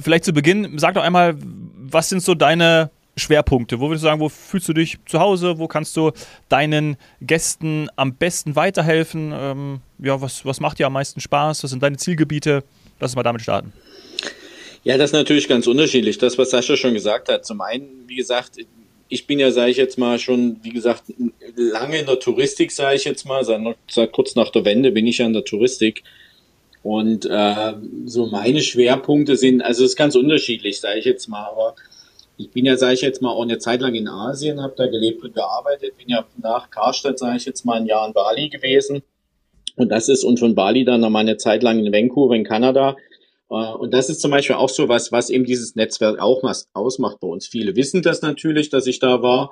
Vielleicht 0.00 0.24
zu 0.24 0.32
Beginn, 0.32 0.78
sag 0.78 0.94
doch 0.94 1.02
einmal, 1.02 1.36
was 1.38 2.08
sind 2.08 2.22
so 2.22 2.34
deine 2.34 2.90
Schwerpunkte? 3.16 3.80
Wo 3.80 3.88
würdest 3.88 4.04
du 4.04 4.08
sagen, 4.08 4.20
wo 4.20 4.28
fühlst 4.28 4.68
du 4.68 4.72
dich 4.72 4.98
zu 5.06 5.20
Hause? 5.20 5.58
Wo 5.58 5.68
kannst 5.68 5.96
du 5.96 6.10
deinen 6.48 6.96
Gästen 7.20 7.88
am 7.96 8.14
besten 8.14 8.56
weiterhelfen? 8.56 9.32
Ähm, 9.34 9.80
ja, 9.98 10.20
was, 10.20 10.44
was 10.44 10.60
macht 10.60 10.78
dir 10.78 10.86
am 10.86 10.92
meisten 10.92 11.20
Spaß? 11.20 11.62
Was 11.62 11.70
sind 11.70 11.82
deine 11.82 11.96
Zielgebiete? 11.96 12.64
Lass 12.98 13.12
uns 13.12 13.16
mal 13.16 13.22
damit 13.22 13.42
starten. 13.42 13.72
Ja, 14.84 14.96
das 14.96 15.10
ist 15.10 15.14
natürlich 15.14 15.48
ganz 15.48 15.66
unterschiedlich. 15.66 16.18
Das, 16.18 16.38
was 16.38 16.50
Sascha 16.50 16.76
schon 16.76 16.94
gesagt 16.94 17.28
hat. 17.28 17.44
Zum 17.44 17.60
einen, 17.60 18.04
wie 18.06 18.16
gesagt, 18.16 18.58
ich 19.08 19.26
bin 19.26 19.38
ja, 19.38 19.50
sage 19.50 19.70
ich 19.70 19.76
jetzt 19.76 19.98
mal, 19.98 20.18
schon, 20.18 20.58
wie 20.62 20.70
gesagt, 20.70 21.04
lange 21.54 21.98
in 21.98 22.06
der 22.06 22.18
Touristik, 22.18 22.72
sage 22.72 22.96
ich 22.96 23.04
jetzt 23.04 23.24
mal. 23.24 23.44
Seit, 23.44 23.60
seit, 23.88 24.12
kurz 24.12 24.34
nach 24.34 24.50
der 24.50 24.64
Wende 24.64 24.92
bin 24.92 25.06
ich 25.06 25.18
ja 25.18 25.26
in 25.26 25.32
der 25.32 25.44
Touristik. 25.44 26.02
Und 26.82 27.26
äh, 27.26 27.74
so 28.04 28.26
meine 28.26 28.60
Schwerpunkte 28.60 29.36
sind, 29.36 29.60
also 29.62 29.84
es 29.84 29.90
ist 29.90 29.96
ganz 29.96 30.14
unterschiedlich, 30.14 30.80
sage 30.80 30.98
ich 30.98 31.04
jetzt 31.04 31.28
mal. 31.28 31.46
Aber 31.46 31.74
ich 32.36 32.50
bin 32.50 32.64
ja, 32.64 32.76
sage 32.76 32.94
ich 32.94 33.00
jetzt 33.00 33.22
mal, 33.22 33.30
auch 33.30 33.42
eine 33.42 33.58
Zeit 33.58 33.80
lang 33.80 33.94
in 33.94 34.08
Asien, 34.08 34.62
habe 34.62 34.74
da 34.76 34.86
gelebt 34.86 35.22
und 35.24 35.34
gearbeitet. 35.34 35.96
Bin 35.98 36.08
ja 36.08 36.24
nach 36.40 36.70
Karstadt, 36.70 37.18
sage 37.18 37.36
ich 37.36 37.44
jetzt 37.44 37.64
mal, 37.64 37.78
ein 37.78 37.86
Jahr 37.86 38.06
in 38.06 38.12
Bali 38.12 38.48
gewesen. 38.48 39.02
Und 39.76 39.90
das 39.90 40.08
ist, 40.08 40.24
und 40.24 40.38
von 40.38 40.54
Bali 40.54 40.84
dann 40.84 41.00
noch 41.00 41.10
mal 41.10 41.20
eine 41.20 41.36
Zeit 41.36 41.62
lang 41.62 41.84
in 41.84 41.92
Vancouver 41.92 42.34
in 42.34 42.44
Kanada. 42.44 42.96
Äh, 43.50 43.54
und 43.54 43.92
das 43.92 44.10
ist 44.10 44.20
zum 44.20 44.30
Beispiel 44.30 44.56
auch 44.56 44.68
so 44.68 44.88
was, 44.88 45.12
was 45.12 45.30
eben 45.30 45.44
dieses 45.44 45.76
Netzwerk 45.76 46.20
auch 46.20 46.42
was 46.42 46.68
ausmacht 46.72 47.20
bei 47.20 47.28
uns. 47.28 47.46
Viele 47.46 47.76
wissen 47.76 48.02
das 48.02 48.22
natürlich, 48.22 48.70
dass 48.70 48.86
ich 48.86 48.98
da 48.98 49.22
war 49.22 49.50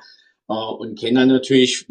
äh, 0.49 0.53
und 0.53 0.99
kennen 0.99 1.29
natürlich 1.29 1.87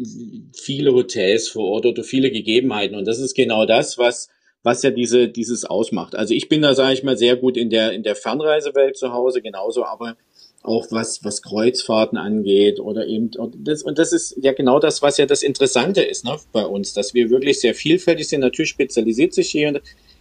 viele 0.54 0.92
Hotels 0.92 1.48
vor 1.48 1.64
Ort 1.70 1.86
oder 1.86 2.04
viele 2.04 2.30
Gegebenheiten. 2.30 2.96
Und 2.96 3.06
das 3.06 3.18
ist 3.18 3.34
genau 3.34 3.66
das, 3.66 3.98
was, 3.98 4.28
was 4.62 4.82
ja 4.82 4.90
diese, 4.90 5.28
dieses 5.28 5.64
ausmacht. 5.64 6.14
Also 6.14 6.34
ich 6.34 6.48
bin 6.48 6.62
da, 6.62 6.74
sage 6.74 6.94
ich 6.94 7.02
mal, 7.02 7.16
sehr 7.16 7.36
gut 7.36 7.56
in 7.56 7.70
der, 7.70 7.92
in 7.92 8.02
der 8.02 8.16
Fernreisewelt 8.16 8.96
zu 8.96 9.12
Hause, 9.12 9.42
genauso, 9.42 9.84
aber 9.84 10.16
auch 10.62 10.86
was, 10.90 11.22
was 11.22 11.42
Kreuzfahrten 11.42 12.16
angeht 12.16 12.80
oder 12.80 13.06
eben, 13.06 13.30
und 13.36 13.54
das, 13.68 13.82
und 13.82 13.98
das 13.98 14.12
ist 14.12 14.34
ja 14.40 14.52
genau 14.54 14.78
das, 14.78 15.02
was 15.02 15.18
ja 15.18 15.26
das 15.26 15.42
Interessante 15.42 16.02
ist, 16.02 16.24
ne, 16.24 16.38
bei 16.52 16.64
uns, 16.64 16.94
dass 16.94 17.12
wir 17.12 17.28
wirklich 17.28 17.60
sehr 17.60 17.74
vielfältig 17.74 18.26
sind. 18.28 18.40
Natürlich 18.40 18.70
spezialisiert 18.70 19.34
sich 19.34 19.50
hier 19.50 19.78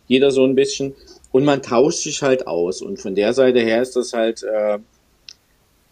jeder 0.08 0.32
so 0.32 0.44
ein 0.44 0.56
bisschen 0.56 0.96
und 1.34 1.44
man 1.44 1.64
tauscht 1.64 2.04
sich 2.04 2.22
halt 2.22 2.48
aus. 2.48 2.82
Und 2.82 3.02
von 3.02 3.16
der 3.16 3.34
Seite 3.34 3.60
her 3.60 3.82
ist 3.82 3.96
das 3.98 4.14
halt, 4.14 4.44
äh, 4.44 4.78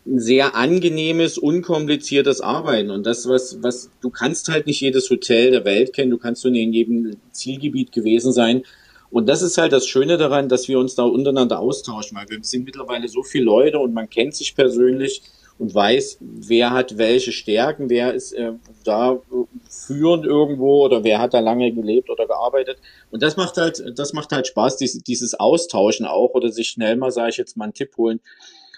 ein 0.05 0.19
sehr 0.19 0.55
angenehmes, 0.55 1.37
unkompliziertes 1.37 2.41
Arbeiten. 2.41 2.91
Und 2.91 3.05
das, 3.05 3.27
was, 3.27 3.61
was, 3.61 3.89
du 4.01 4.11
kannst 4.11 4.49
halt 4.49 4.67
nicht 4.67 4.81
jedes 4.81 5.09
Hotel 5.09 5.51
der 5.51 5.65
Welt 5.65 5.93
kennen, 5.93 6.11
du 6.11 6.17
kannst 6.19 6.45
nur 6.45 6.53
in 6.53 6.73
jedem 6.73 7.17
Zielgebiet 7.31 7.91
gewesen 7.91 8.31
sein. 8.31 8.63
Und 9.09 9.27
das 9.27 9.41
ist 9.41 9.57
halt 9.57 9.73
das 9.73 9.87
Schöne 9.87 10.17
daran, 10.17 10.47
dass 10.47 10.67
wir 10.67 10.79
uns 10.79 10.95
da 10.95 11.03
untereinander 11.03 11.59
austauschen, 11.59 12.17
weil 12.17 12.29
wir 12.29 12.39
sind 12.43 12.65
mittlerweile 12.65 13.07
so 13.07 13.23
viele 13.23 13.45
Leute 13.45 13.79
und 13.79 13.93
man 13.93 14.09
kennt 14.09 14.35
sich 14.35 14.55
persönlich 14.55 15.23
und 15.57 15.73
weiß, 15.73 16.17
wer 16.21 16.69
hat 16.69 16.97
welche 16.97 17.31
Stärken, 17.31 17.89
wer 17.89 18.13
ist 18.13 18.33
äh, 18.33 18.53
da 18.83 19.19
führend 19.91 20.25
irgendwo 20.25 20.85
oder 20.85 21.03
wer 21.03 21.19
hat 21.19 21.33
da 21.33 21.39
lange 21.39 21.71
gelebt 21.71 22.09
oder 22.09 22.27
gearbeitet. 22.27 22.77
Und 23.09 23.21
das 23.21 23.37
macht 23.37 23.57
halt, 23.57 23.83
das 23.95 24.13
macht 24.13 24.31
halt 24.31 24.47
Spaß, 24.47 24.77
dieses, 24.77 25.03
dieses 25.03 25.39
Austauschen 25.39 26.05
auch 26.05 26.33
oder 26.33 26.49
sich 26.49 26.69
schnell 26.69 26.95
mal, 26.95 27.11
sage 27.11 27.29
ich 27.31 27.37
jetzt 27.37 27.57
mal, 27.57 27.65
einen 27.65 27.73
Tipp 27.73 27.97
holen. 27.97 28.21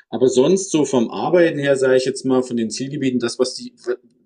Aber 0.09 0.27
sonst 0.27 0.71
so 0.71 0.85
vom 0.85 1.09
Arbeiten 1.09 1.59
her, 1.59 1.75
sage 1.75 1.97
ich 1.97 2.05
jetzt 2.05 2.25
mal, 2.25 2.43
von 2.43 2.57
den 2.57 2.69
Zielgebieten, 2.69 3.19
das, 3.19 3.39
was 3.39 3.55
die, 3.55 3.73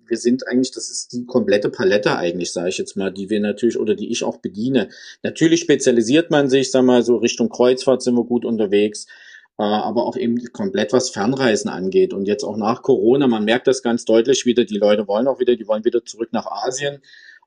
wir 0.06 0.16
sind 0.16 0.46
eigentlich, 0.46 0.70
das 0.72 0.90
ist 0.90 1.12
die 1.12 1.24
komplette 1.26 1.70
Palette 1.70 2.16
eigentlich, 2.16 2.52
sage 2.52 2.70
ich 2.70 2.78
jetzt 2.78 2.96
mal, 2.96 3.12
die 3.12 3.30
wir 3.30 3.40
natürlich 3.40 3.78
oder 3.78 3.94
die 3.94 4.10
ich 4.10 4.24
auch 4.24 4.38
bediene. 4.38 4.88
Natürlich 5.22 5.60
spezialisiert 5.60 6.30
man 6.30 6.48
sich, 6.48 6.70
sag 6.70 6.84
mal, 6.84 7.02
so 7.02 7.16
Richtung 7.16 7.48
Kreuzfahrt 7.48 8.02
sind 8.02 8.14
wir 8.14 8.24
gut 8.24 8.44
unterwegs, 8.44 9.06
aber 9.64 10.06
auch 10.06 10.16
eben 10.16 10.38
komplett 10.52 10.92
was 10.92 11.10
Fernreisen 11.10 11.68
angeht. 11.68 12.14
Und 12.14 12.26
jetzt 12.26 12.44
auch 12.44 12.56
nach 12.56 12.82
Corona, 12.82 13.26
man 13.26 13.44
merkt 13.44 13.66
das 13.66 13.82
ganz 13.82 14.04
deutlich 14.04 14.46
wieder, 14.46 14.64
die 14.64 14.78
Leute 14.78 15.08
wollen 15.08 15.26
auch 15.26 15.40
wieder, 15.40 15.56
die 15.56 15.66
wollen 15.66 15.84
wieder 15.84 16.04
zurück 16.04 16.28
nach 16.32 16.46
Asien. 16.46 17.00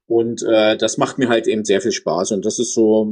Und 0.08 0.44
äh, 0.44 0.75
das 0.75 0.98
macht 0.98 1.20
mir 1.20 1.30
halt 1.30 1.48
eben 1.48 1.63
sehr 1.63 1.80
viel 1.80 1.94
Spaß. 1.94 2.32
Und 2.34 2.46
das 2.46 2.60
ist 2.60 2.74
so, 2.74 3.08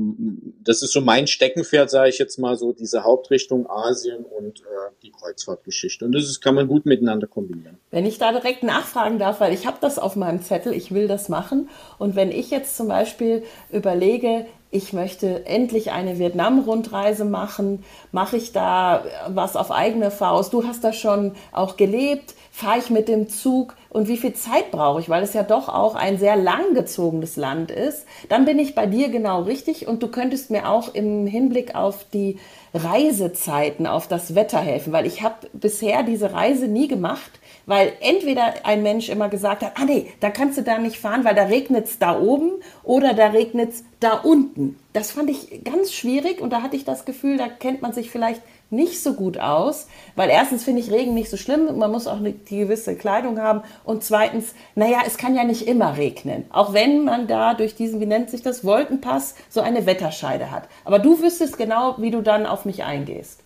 das 0.61 0.81
ist 0.81 0.91
so 0.91 0.99
mein 0.99 1.27
Steckenpferd, 1.27 1.89
sage 1.89 2.09
ich 2.09 2.17
jetzt 2.17 2.37
mal 2.39 2.57
so, 2.57 2.73
diese 2.73 3.05
Hauptrichtung 3.05 3.69
Asien 3.69 4.25
und 4.25 4.59
äh, 4.59 4.63
die 5.01 5.11
Kreuzfahrtgeschichte. 5.11 6.03
Und 6.03 6.11
das 6.11 6.25
ist, 6.25 6.41
kann 6.41 6.55
man 6.55 6.67
gut 6.67 6.85
miteinander 6.85 7.27
kombinieren. 7.27 7.77
Wenn 7.89 8.05
ich 8.05 8.17
da 8.17 8.33
direkt 8.33 8.63
nachfragen 8.63 9.17
darf, 9.17 9.39
weil 9.39 9.53
ich 9.53 9.65
habe 9.65 9.77
das 9.79 9.97
auf 9.97 10.17
meinem 10.17 10.41
Zettel, 10.41 10.73
ich 10.73 10.93
will 10.93 11.07
das 11.07 11.29
machen. 11.29 11.69
Und 11.99 12.17
wenn 12.17 12.33
ich 12.33 12.51
jetzt 12.51 12.75
zum 12.75 12.89
Beispiel 12.89 13.43
überlege, 13.71 14.45
ich 14.71 14.93
möchte 14.93 15.47
endlich 15.47 15.91
eine 15.91 16.19
Vietnam-Rundreise 16.19 17.25
machen, 17.25 17.83
mache 18.11 18.37
ich 18.37 18.51
da 18.51 19.03
was 19.27 19.55
auf 19.55 19.71
eigene 19.71 20.11
Faust? 20.11 20.53
Du 20.53 20.67
hast 20.67 20.83
da 20.83 20.93
schon 20.93 21.33
auch 21.51 21.75
gelebt. 21.75 22.35
Fahre 22.51 22.77
ich 22.77 22.89
mit 22.91 23.07
dem 23.07 23.29
Zug? 23.29 23.75
Und 23.89 24.07
wie 24.07 24.17
viel 24.17 24.33
Zeit 24.33 24.69
brauche 24.69 24.99
ich, 24.99 25.09
weil 25.09 25.23
es 25.23 25.33
ja 25.33 25.41
doch 25.41 25.69
auch 25.69 25.95
ein 25.95 26.19
sehr 26.19 26.35
langgezogenes 26.35 27.35
Land 27.35 27.71
ist, 27.71 28.05
dann 28.27 28.45
bin 28.45 28.59
ich 28.59 28.75
bei 28.75 28.85
dir 28.85 29.09
genau 29.09 29.41
richtig. 29.41 29.87
Und 29.87 30.03
du 30.03 30.07
könntest 30.09 30.51
mir 30.51 30.69
auch 30.69 30.93
im 30.93 31.25
Hinblick 31.25 31.73
auf 31.73 32.05
die 32.13 32.37
Reisezeiten, 32.75 33.87
auf 33.87 34.07
das 34.07 34.35
Wetter 34.35 34.59
helfen, 34.59 34.93
weil 34.93 35.07
ich 35.07 35.23
habe 35.23 35.47
bisher 35.53 36.03
diese 36.03 36.33
Reise 36.33 36.67
nie 36.67 36.87
gemacht, 36.87 37.31
weil 37.69 37.93
entweder 37.99 38.65
ein 38.65 38.81
Mensch 38.81 39.09
immer 39.09 39.29
gesagt 39.29 39.61
hat, 39.61 39.73
ah 39.75 39.85
nee, 39.85 40.11
da 40.21 40.31
kannst 40.31 40.57
du 40.57 40.63
da 40.63 40.79
nicht 40.79 40.97
fahren, 40.97 41.23
weil 41.23 41.35
da 41.35 41.43
regnet 41.43 41.85
es 41.85 41.99
da 41.99 42.19
oben 42.19 42.53
oder 42.81 43.13
da 43.13 43.27
regnet 43.27 43.73
es 43.73 43.83
da 43.99 44.13
unten. 44.13 44.79
Das 44.93 45.11
fand 45.11 45.29
ich 45.29 45.63
ganz 45.63 45.93
schwierig 45.93 46.41
und 46.41 46.51
da 46.51 46.63
hatte 46.63 46.75
ich 46.75 46.83
das 46.83 47.05
Gefühl, 47.05 47.37
da 47.37 47.47
kennt 47.47 47.83
man 47.83 47.93
sich 47.93 48.09
vielleicht 48.09 48.41
nicht 48.71 49.03
so 49.03 49.13
gut 49.13 49.37
aus, 49.37 49.87
weil 50.15 50.31
erstens 50.31 50.63
finde 50.63 50.81
ich 50.81 50.89
Regen 50.89 51.13
nicht 51.13 51.29
so 51.29 51.37
schlimm, 51.37 51.77
man 51.77 51.91
muss 51.91 52.07
auch 52.07 52.17
eine, 52.17 52.31
die 52.31 52.57
gewisse 52.57 52.95
Kleidung 52.95 53.39
haben 53.39 53.61
und 53.83 54.03
zweitens, 54.03 54.55
naja, 54.73 55.01
es 55.05 55.19
kann 55.19 55.35
ja 55.35 55.43
nicht 55.43 55.67
immer 55.67 55.95
regnen, 55.95 56.45
auch 56.49 56.73
wenn 56.73 57.03
man 57.03 57.27
da 57.27 57.53
durch 57.53 57.75
diesen, 57.75 57.99
wie 57.99 58.07
nennt 58.07 58.31
sich 58.31 58.41
das, 58.41 58.65
Wolkenpass 58.65 59.35
so 59.47 59.61
eine 59.61 59.85
Wetterscheide 59.85 60.49
hat. 60.49 60.63
Aber 60.85 60.97
du 60.97 61.21
wüsstest 61.21 61.59
genau, 61.59 61.97
wie 61.99 62.09
du 62.09 62.21
dann 62.21 62.47
auf 62.47 62.65
mich 62.65 62.83
eingehst. 62.83 63.41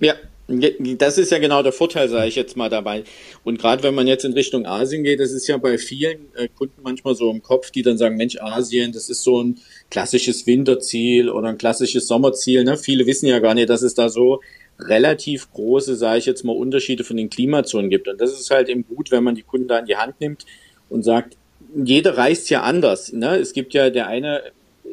Ja, 0.00 0.14
das 0.48 1.18
ist 1.18 1.30
ja 1.30 1.38
genau 1.38 1.62
der 1.62 1.72
Vorteil, 1.72 2.08
sage 2.08 2.26
ich 2.26 2.34
jetzt 2.34 2.56
mal 2.56 2.70
dabei. 2.70 3.04
Und 3.44 3.58
gerade 3.58 3.82
wenn 3.82 3.94
man 3.94 4.06
jetzt 4.06 4.24
in 4.24 4.32
Richtung 4.32 4.64
Asien 4.64 5.04
geht, 5.04 5.20
das 5.20 5.32
ist 5.32 5.46
ja 5.46 5.58
bei 5.58 5.76
vielen 5.76 6.34
äh, 6.34 6.48
Kunden 6.48 6.80
manchmal 6.82 7.14
so 7.14 7.30
im 7.30 7.42
Kopf, 7.42 7.70
die 7.70 7.82
dann 7.82 7.98
sagen, 7.98 8.16
Mensch, 8.16 8.38
Asien, 8.40 8.92
das 8.92 9.10
ist 9.10 9.22
so 9.22 9.42
ein 9.42 9.58
klassisches 9.90 10.46
Winterziel 10.46 11.28
oder 11.28 11.48
ein 11.48 11.58
klassisches 11.58 12.08
Sommerziel. 12.08 12.64
Ne? 12.64 12.78
Viele 12.78 13.04
wissen 13.06 13.26
ja 13.26 13.40
gar 13.40 13.52
nicht, 13.52 13.68
dass 13.68 13.82
es 13.82 13.94
da 13.94 14.08
so 14.08 14.40
relativ 14.78 15.52
große, 15.52 15.96
sage 15.96 16.18
ich 16.18 16.26
jetzt 16.26 16.44
mal, 16.44 16.56
Unterschiede 16.56 17.04
von 17.04 17.18
den 17.18 17.28
Klimazonen 17.28 17.90
gibt. 17.90 18.08
Und 18.08 18.18
das 18.18 18.32
ist 18.32 18.50
halt 18.50 18.70
eben 18.70 18.86
gut, 18.86 19.10
wenn 19.10 19.24
man 19.24 19.34
die 19.34 19.42
Kunden 19.42 19.68
da 19.68 19.78
in 19.78 19.86
die 19.86 19.96
Hand 19.96 20.18
nimmt 20.18 20.46
und 20.88 21.02
sagt, 21.02 21.36
jeder 21.74 22.16
reist 22.16 22.48
ja 22.48 22.62
anders. 22.62 23.12
Ne? 23.12 23.36
Es 23.36 23.52
gibt 23.52 23.74
ja 23.74 23.90
der 23.90 24.06
eine 24.06 24.42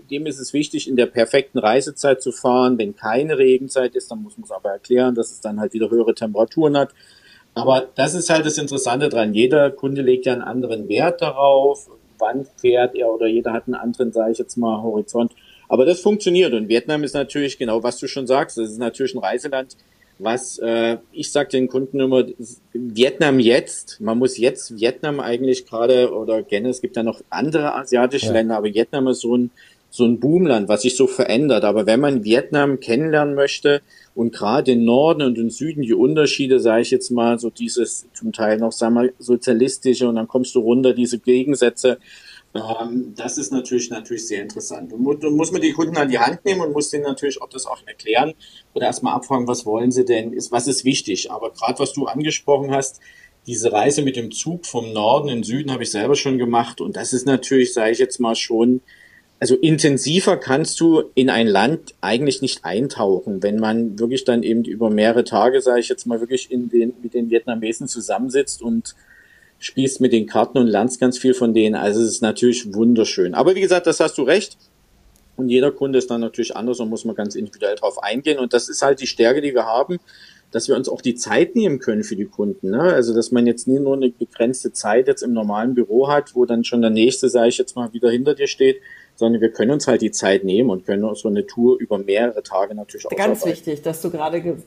dem 0.09 0.25
ist 0.25 0.39
es 0.39 0.53
wichtig, 0.53 0.87
in 0.87 0.95
der 0.95 1.05
perfekten 1.05 1.59
Reisezeit 1.59 2.21
zu 2.21 2.31
fahren. 2.31 2.77
Wenn 2.77 2.95
keine 2.95 3.37
Regenzeit 3.37 3.95
ist, 3.95 4.11
dann 4.11 4.21
muss 4.21 4.37
man 4.37 4.45
es 4.45 4.51
aber 4.51 4.69
erklären, 4.69 5.15
dass 5.15 5.31
es 5.31 5.41
dann 5.41 5.59
halt 5.59 5.73
wieder 5.73 5.89
höhere 5.89 6.15
Temperaturen 6.15 6.77
hat. 6.77 6.93
Aber 7.53 7.87
das 7.95 8.13
ist 8.13 8.29
halt 8.29 8.45
das 8.45 8.57
Interessante 8.57 9.09
dran. 9.09 9.33
Jeder 9.33 9.71
Kunde 9.71 10.01
legt 10.01 10.25
ja 10.25 10.33
einen 10.33 10.41
anderen 10.41 10.89
Wert 10.89 11.21
darauf. 11.21 11.89
Wann 12.17 12.45
fährt 12.57 12.95
er 12.95 13.09
oder 13.09 13.27
jeder 13.27 13.53
hat 13.53 13.67
einen 13.67 13.75
anderen, 13.75 14.11
sage 14.11 14.31
ich 14.31 14.37
jetzt 14.37 14.57
mal, 14.57 14.81
Horizont. 14.81 15.33
Aber 15.67 15.85
das 15.85 16.01
funktioniert. 16.01 16.53
Und 16.53 16.69
Vietnam 16.69 17.03
ist 17.03 17.13
natürlich 17.13 17.57
genau, 17.57 17.83
was 17.83 17.97
du 17.97 18.07
schon 18.07 18.27
sagst. 18.27 18.57
Das 18.57 18.69
ist 18.69 18.77
natürlich 18.77 19.15
ein 19.15 19.19
Reiseland, 19.19 19.75
was 20.17 20.59
äh, 20.59 20.97
ich 21.11 21.31
sage 21.31 21.49
den 21.49 21.67
Kunden 21.67 21.99
immer, 21.99 22.25
Vietnam 22.73 23.39
jetzt, 23.39 23.99
man 23.99 24.17
muss 24.17 24.37
jetzt 24.37 24.79
Vietnam 24.79 25.19
eigentlich 25.19 25.65
gerade 25.65 26.13
oder 26.13 26.41
gerne, 26.41 26.69
es 26.69 26.81
gibt 26.81 26.95
ja 26.95 27.03
noch 27.03 27.21
andere 27.29 27.75
asiatische 27.75 28.27
ja. 28.27 28.33
Länder, 28.33 28.57
aber 28.57 28.73
Vietnam 28.73 29.07
ist 29.07 29.21
so 29.21 29.35
ein 29.35 29.51
so 29.95 30.03
ein 30.03 30.19
Boomland, 30.19 30.67
was 30.67 30.81
sich 30.81 30.97
so 30.97 31.07
verändert. 31.07 31.63
Aber 31.63 31.85
wenn 31.85 32.01
man 32.01 32.25
Vietnam 32.25 32.81
kennenlernen 32.81 33.33
möchte 33.33 33.81
und 34.13 34.33
gerade 34.33 34.63
den 34.63 34.83
Norden 34.83 35.21
und 35.21 35.37
den 35.37 35.49
Süden 35.49 35.83
die 35.83 35.93
Unterschiede, 35.93 36.59
sage 36.59 36.81
ich 36.81 36.91
jetzt 36.91 37.11
mal, 37.11 37.39
so 37.39 37.49
dieses 37.49 38.05
zum 38.13 38.33
Teil 38.33 38.57
noch, 38.57 38.73
sagen 38.73 38.95
wir, 38.95 39.13
sozialistische 39.19 40.09
und 40.09 40.15
dann 40.15 40.27
kommst 40.27 40.53
du 40.55 40.59
runter, 40.59 40.93
diese 40.93 41.19
Gegensätze, 41.19 41.99
ähm, 42.55 43.13
das 43.15 43.37
ist 43.37 43.51
natürlich, 43.51 43.89
natürlich 43.89 44.27
sehr 44.27 44.41
interessant. 44.41 44.91
Und 44.91 45.23
da 45.23 45.29
muss 45.29 45.51
man 45.51 45.61
die 45.61 45.71
Kunden 45.71 45.95
an 45.95 46.09
die 46.09 46.19
Hand 46.19 46.43
nehmen 46.43 46.61
und 46.61 46.73
muss 46.73 46.89
denen 46.89 47.03
natürlich 47.03 47.41
auch 47.41 47.49
das 47.49 47.65
auch 47.65 47.79
erklären 47.85 48.33
oder 48.73 48.87
erstmal 48.87 49.13
abfragen, 49.13 49.47
was 49.47 49.65
wollen 49.65 49.91
sie 49.91 50.03
denn, 50.03 50.33
ist, 50.33 50.51
was 50.51 50.67
ist 50.67 50.83
wichtig. 50.83 51.31
Aber 51.31 51.51
gerade 51.51 51.79
was 51.79 51.93
du 51.93 52.05
angesprochen 52.05 52.71
hast, 52.71 52.99
diese 53.47 53.71
Reise 53.71 54.01
mit 54.01 54.15
dem 54.17 54.31
Zug 54.31 54.65
vom 54.65 54.91
Norden 54.91 55.29
in 55.29 55.37
den 55.37 55.43
Süden 55.43 55.71
habe 55.71 55.83
ich 55.83 55.91
selber 55.91 56.15
schon 56.15 56.37
gemacht 56.37 56.81
und 56.81 56.95
das 56.95 57.13
ist 57.13 57.27
natürlich, 57.27 57.73
sage 57.73 57.91
ich 57.91 57.99
jetzt 57.99 58.19
mal 58.19 58.35
schon, 58.35 58.81
also 59.39 59.55
intensiver 59.55 60.37
kannst 60.37 60.79
du 60.79 61.03
in 61.13 61.29
ein 61.29 61.47
Land 61.47 61.93
eigentlich 62.01 62.41
nicht 62.41 62.63
eintauchen, 62.63 63.43
wenn 63.43 63.59
man 63.59 63.99
wirklich 63.99 64.23
dann 64.23 64.43
eben 64.43 64.63
über 64.63 64.89
mehrere 64.89 65.23
Tage, 65.23 65.61
sage 65.61 65.81
ich 65.81 65.89
jetzt 65.89 66.07
mal, 66.07 66.19
wirklich 66.19 66.51
in 66.51 66.69
den, 66.69 66.93
mit 67.01 67.13
den 67.13 67.29
Vietnamesen 67.29 67.87
zusammensitzt 67.87 68.61
und 68.61 68.95
spielst 69.59 69.99
mit 69.99 70.13
den 70.13 70.25
Karten 70.25 70.57
und 70.57 70.67
lernst 70.67 70.99
ganz 70.99 71.17
viel 71.17 71.33
von 71.33 71.53
denen. 71.53 71.75
Also 71.75 72.01
es 72.01 72.09
ist 72.09 72.21
natürlich 72.21 72.73
wunderschön. 72.73 73.33
Aber 73.33 73.55
wie 73.55 73.61
gesagt, 73.61 73.87
das 73.87 73.99
hast 73.99 74.17
du 74.17 74.23
recht. 74.23 74.57
Und 75.37 75.49
jeder 75.49 75.71
Kunde 75.71 75.99
ist 75.99 76.09
dann 76.09 76.21
natürlich 76.21 76.55
anders 76.55 76.79
und 76.79 76.89
muss 76.89 77.03
man 77.03 77.15
ganz 77.15 77.35
individuell 77.35 77.75
drauf 77.75 78.01
eingehen. 78.01 78.39
Und 78.39 78.53
das 78.53 78.69
ist 78.69 78.81
halt 78.81 79.01
die 79.01 79.07
Stärke, 79.07 79.41
die 79.41 79.53
wir 79.53 79.65
haben, 79.65 79.97
dass 80.51 80.69
wir 80.69 80.77
uns 80.77 80.87
auch 80.87 81.01
die 81.01 81.15
Zeit 81.15 81.55
nehmen 81.55 81.79
können 81.79 82.03
für 82.03 82.15
die 82.15 82.25
Kunden. 82.25 82.69
Ne? 82.69 82.81
Also 82.81 83.13
dass 83.13 83.31
man 83.31 83.45
jetzt 83.45 83.67
nie 83.67 83.79
nur 83.79 83.95
eine 83.95 84.09
begrenzte 84.09 84.71
Zeit 84.71 85.07
jetzt 85.07 85.23
im 85.23 85.33
normalen 85.33 85.73
Büro 85.75 86.07
hat, 86.07 86.35
wo 86.35 86.45
dann 86.45 86.63
schon 86.63 86.81
der 86.81 86.91
nächste, 86.91 87.27
sage 87.27 87.49
ich 87.49 87.57
jetzt 87.57 87.75
mal, 87.75 87.91
wieder 87.91 88.09
hinter 88.09 88.35
dir 88.35 88.47
steht, 88.47 88.77
sondern 89.15 89.41
wir 89.41 89.51
können 89.51 89.71
uns 89.71 89.87
halt 89.87 90.01
die 90.01 90.11
Zeit 90.11 90.43
nehmen 90.43 90.69
und 90.69 90.85
können 90.85 91.03
uns 91.03 91.21
so 91.21 91.29
eine 91.29 91.45
Tour 91.45 91.77
über 91.79 91.97
mehrere 91.97 92.43
Tage 92.43 92.75
natürlich 92.75 93.05
auch 93.05 93.11
Ganz 93.11 93.45
wichtig, 93.45 93.81
dass 93.81 94.01
du 94.01 94.09
gerade... 94.09 94.57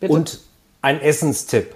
Und 0.00 0.40
ein 0.82 1.00
Essenstipp. 1.00 1.74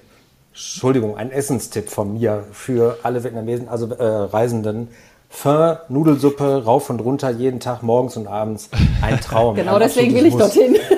Entschuldigung, 0.53 1.17
ein 1.17 1.31
Essenstipp 1.31 1.89
von 1.89 2.15
mir 2.15 2.45
für 2.53 2.99
alle 3.03 3.25
Vietnamesen, 3.25 3.69
also 3.69 3.87
äh, 3.93 4.05
Reisenden. 4.05 4.89
Pho, 5.29 5.77
Nudelsuppe, 5.89 6.65
rauf 6.65 6.91
und 6.91 7.01
runter, 7.01 7.31
jeden 7.31 7.61
Tag, 7.61 7.83
morgens 7.83 8.17
und 8.17 8.27
abends. 8.27 8.69
Ein 9.01 9.21
Traum. 9.21 9.55
genau 9.57 9.79
deswegen 9.79 10.15
will 10.15 10.27
ich 10.27 10.33
muss. 10.33 10.43
dorthin. 10.43 10.77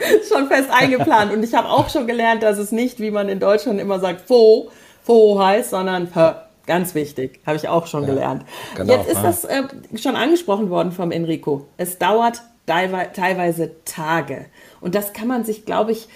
schon 0.28 0.48
fest 0.48 0.68
eingeplant. 0.70 1.32
Und 1.32 1.42
ich 1.42 1.54
habe 1.54 1.68
auch 1.68 1.88
schon 1.88 2.06
gelernt, 2.06 2.42
dass 2.42 2.58
es 2.58 2.72
nicht, 2.72 3.00
wie 3.00 3.10
man 3.10 3.28
in 3.28 3.40
Deutschland 3.40 3.80
immer 3.80 3.98
sagt, 4.00 4.22
Pho, 4.22 4.70
Pho 5.02 5.38
heißt, 5.42 5.70
sondern 5.70 6.08
Pho. 6.08 6.32
Ganz 6.66 6.94
wichtig, 6.94 7.40
habe 7.46 7.56
ich 7.56 7.68
auch 7.68 7.86
schon 7.86 8.02
ja, 8.02 8.08
gelernt. 8.08 8.44
Genau, 8.74 8.92
Jetzt 8.92 9.08
ist 9.08 9.22
das 9.22 9.44
äh, 9.44 9.62
schon 9.96 10.16
angesprochen 10.16 10.68
worden 10.68 10.92
vom 10.92 11.12
Enrico. 11.12 11.66
Es 11.76 11.98
dauert 11.98 12.42
teilweise 12.66 13.70
Tage. 13.84 14.46
Und 14.80 14.96
das 14.96 15.12
kann 15.12 15.28
man 15.28 15.44
sich, 15.44 15.64
glaube 15.64 15.92
ich, 15.92 16.08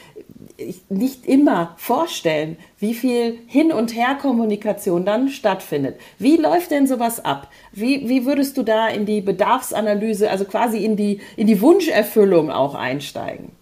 nicht 0.89 1.27
immer 1.27 1.75
vorstellen, 1.77 2.57
wie 2.79 2.95
viel 2.95 3.39
Hin- 3.47 3.73
und 3.73 3.95
Her-Kommunikation 3.95 5.05
dann 5.05 5.29
stattfindet. 5.29 5.99
Wie 6.19 6.37
läuft 6.37 6.71
denn 6.71 6.87
sowas 6.87 7.25
ab? 7.25 7.49
Wie, 7.73 8.09
wie 8.09 8.27
würdest 8.27 8.57
du 8.59 8.63
da 8.63 8.89
in 8.89 9.07
die 9.07 9.21
Bedarfsanalyse, 9.21 10.31
also 10.31 10.45
quasi 10.45 10.85
in 10.85 10.97
die, 10.97 11.21
in 11.37 11.47
die 11.47 11.61
Wunscherfüllung 11.61 12.51
auch 12.51 12.75
einsteigen? 12.75 13.53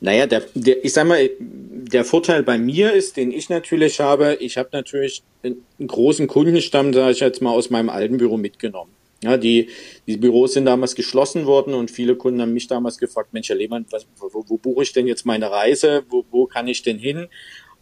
Naja, 0.00 0.26
der, 0.26 0.44
der, 0.54 0.84
ich 0.84 0.92
sag 0.92 1.06
mal, 1.06 1.28
der 1.40 2.04
Vorteil 2.04 2.42
bei 2.42 2.58
mir 2.58 2.92
ist, 2.92 3.16
den 3.16 3.32
ich 3.32 3.48
natürlich 3.48 4.00
habe, 4.00 4.36
ich 4.40 4.56
habe 4.56 4.68
natürlich 4.72 5.22
einen 5.42 5.64
großen 5.84 6.26
Kundenstamm, 6.28 6.92
sage 6.92 7.12
ich 7.12 7.20
jetzt 7.20 7.42
mal, 7.42 7.50
aus 7.50 7.70
meinem 7.70 7.88
alten 7.88 8.18
Büro 8.18 8.36
mitgenommen. 8.36 8.92
Ja, 9.22 9.36
die, 9.36 9.68
die 10.06 10.16
Büros 10.16 10.52
sind 10.52 10.66
damals 10.66 10.94
geschlossen 10.94 11.44
worden 11.44 11.74
und 11.74 11.90
viele 11.90 12.14
Kunden 12.14 12.40
haben 12.40 12.52
mich 12.52 12.68
damals 12.68 12.98
gefragt, 12.98 13.32
Mensch, 13.32 13.48
Herr 13.48 13.56
Lehmann, 13.56 13.84
was, 13.90 14.06
wo, 14.18 14.44
wo 14.46 14.56
buche 14.56 14.84
ich 14.84 14.92
denn 14.92 15.08
jetzt 15.08 15.26
meine 15.26 15.50
Reise? 15.50 16.04
Wo, 16.08 16.24
wo 16.30 16.46
kann 16.46 16.68
ich 16.68 16.82
denn 16.82 16.98
hin? 16.98 17.26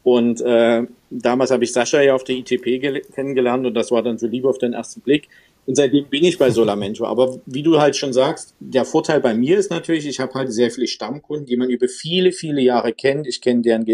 Und 0.02 0.40
äh, 0.40 0.84
damals 1.10 1.50
habe 1.50 1.64
ich 1.64 1.72
Sascha 1.72 2.00
ja 2.00 2.14
auf 2.14 2.24
der 2.24 2.36
ITP 2.36 2.80
kennengelernt 3.12 3.66
und 3.66 3.74
das 3.74 3.90
war 3.90 4.02
dann 4.02 4.18
so 4.18 4.26
lieber 4.26 4.48
auf 4.48 4.58
den 4.58 4.72
ersten 4.72 5.00
Blick. 5.00 5.28
Und 5.66 5.74
seitdem 5.74 6.08
bin 6.08 6.24
ich 6.24 6.38
bei 6.38 6.50
Solamento. 6.50 7.04
Aber 7.04 7.40
wie 7.44 7.62
du 7.62 7.80
halt 7.80 7.96
schon 7.96 8.12
sagst, 8.12 8.54
der 8.60 8.84
Vorteil 8.84 9.20
bei 9.20 9.34
mir 9.34 9.58
ist 9.58 9.70
natürlich, 9.70 10.06
ich 10.06 10.20
habe 10.20 10.34
halt 10.34 10.52
sehr 10.52 10.70
viele 10.70 10.86
Stammkunden, 10.86 11.46
die 11.46 11.56
man 11.56 11.70
über 11.70 11.88
viele, 11.88 12.30
viele 12.30 12.60
Jahre 12.60 12.92
kennt. 12.92 13.26
Ich 13.26 13.40
kenne 13.40 13.62
deren, 13.62 13.84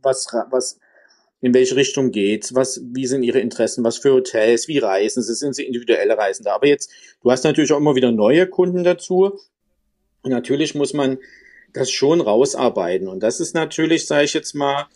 was, 0.00 0.28
was, 0.50 0.78
in 1.40 1.52
welche 1.54 1.74
Richtung 1.74 2.12
geht's, 2.12 2.54
was, 2.54 2.80
wie 2.84 3.06
sind 3.06 3.24
ihre 3.24 3.40
Interessen, 3.40 3.82
was 3.82 3.98
für 3.98 4.12
Hotels, 4.12 4.68
wie 4.68 4.78
reisen 4.78 5.24
sie, 5.24 5.34
sind 5.34 5.56
sie 5.56 5.64
individuelle 5.64 6.16
Reisende. 6.16 6.52
Aber 6.52 6.68
jetzt, 6.68 6.90
du 7.20 7.32
hast 7.32 7.42
natürlich 7.42 7.72
auch 7.72 7.78
immer 7.78 7.96
wieder 7.96 8.12
neue 8.12 8.46
Kunden 8.46 8.84
dazu. 8.84 9.40
Und 10.22 10.30
natürlich 10.30 10.76
muss 10.76 10.94
man 10.94 11.18
das 11.72 11.90
schon 11.90 12.20
rausarbeiten. 12.20 13.08
Und 13.08 13.24
das 13.24 13.40
ist 13.40 13.56
natürlich, 13.56 14.06
sage 14.06 14.24
ich 14.24 14.34
jetzt 14.34 14.54
mal, 14.54 14.86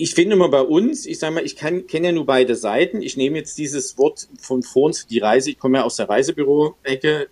ich 0.00 0.14
finde 0.14 0.34
immer 0.34 0.48
bei 0.48 0.62
uns, 0.62 1.04
ich 1.04 1.18
sage 1.18 1.34
mal, 1.34 1.44
ich 1.44 1.56
kenne 1.56 1.84
ja 1.92 2.12
nur 2.12 2.24
beide 2.24 2.56
Seiten. 2.56 3.02
Ich 3.02 3.18
nehme 3.18 3.36
jetzt 3.36 3.58
dieses 3.58 3.98
Wort 3.98 4.28
von 4.40 4.62
vorn, 4.62 4.94
die 5.10 5.18
Reise, 5.18 5.50
ich 5.50 5.58
komme 5.58 5.76
ja 5.76 5.84
aus 5.84 5.96
der 5.96 6.08
Reisebüro-Ecke. 6.08 7.28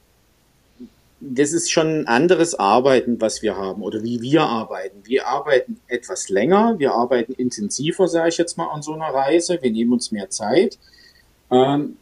Das 1.20 1.52
ist 1.52 1.70
schon 1.70 2.00
ein 2.00 2.06
anderes 2.06 2.54
Arbeiten, 2.54 3.22
was 3.22 3.40
wir 3.40 3.56
haben 3.56 3.82
oder 3.82 4.02
wie 4.02 4.20
wir 4.20 4.42
arbeiten. 4.42 5.00
Wir 5.04 5.26
arbeiten 5.28 5.80
etwas 5.87 6.28
länger, 6.28 6.78
wir 6.78 6.92
arbeiten 6.92 7.32
intensiver, 7.32 8.06
sage 8.06 8.28
ich 8.28 8.37
jetzt 8.37 8.58
mal, 8.58 8.66
an 8.66 8.82
so 8.82 8.92
einer 8.92 9.14
Reise. 9.14 9.60
Wir 9.62 9.70
nehmen 9.70 9.94
uns 9.94 10.12
mehr 10.12 10.28
Zeit. 10.28 10.78
Ähm, 11.50 11.96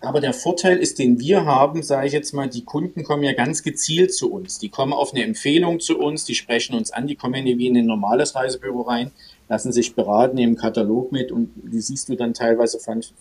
aber 0.00 0.20
der 0.20 0.34
Vorteil 0.34 0.78
ist, 0.78 0.98
den 0.98 1.20
wir 1.20 1.44
haben, 1.44 1.84
sage 1.84 2.08
ich 2.08 2.12
jetzt 2.12 2.34
mal, 2.34 2.48
die 2.48 2.64
Kunden 2.64 3.04
kommen 3.04 3.22
ja 3.22 3.34
ganz 3.34 3.62
gezielt 3.62 4.12
zu 4.12 4.32
uns. 4.32 4.58
Die 4.58 4.68
kommen 4.68 4.92
auf 4.92 5.14
eine 5.14 5.22
Empfehlung 5.22 5.78
zu 5.78 5.96
uns, 5.96 6.24
die 6.24 6.34
sprechen 6.34 6.74
uns 6.74 6.90
an, 6.90 7.06
die 7.06 7.14
kommen 7.14 7.46
ja 7.46 7.56
wie 7.56 7.68
in 7.68 7.76
ein 7.76 7.86
normales 7.86 8.34
Reisebüro 8.34 8.82
rein 8.82 9.12
lassen 9.48 9.72
sich 9.72 9.94
beraten, 9.94 10.36
nehmen 10.36 10.56
Katalog 10.56 11.12
mit 11.12 11.30
und 11.30 11.50
die 11.56 11.80
siehst 11.80 12.08
du 12.08 12.16
dann 12.16 12.34
teilweise 12.34 12.78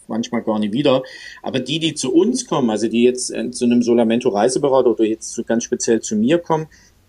manchmal 0.08 0.41
gar 0.41 0.60
nicht 0.60 0.74
wieder. 0.74 1.03
Aber 1.44 1.60
die, 1.60 1.79
die 1.79 1.94
zu 1.94 2.13
uns 2.13 2.48
kommen, 2.48 2.70
also 2.70 2.88
die 2.88 3.03
jetzt 3.03 3.32
äh, 3.32 3.51
zu 3.51 3.65
einem 3.65 3.82
Solamento 3.82 4.29
Reiseberater 4.29 4.91
oder 4.91 5.03
jetzt 5.03 5.39
ganz 5.46 5.63
speziell 5.63 6.01
zu 6.01 6.15
mir 6.15 6.39
kommen, 6.39 6.67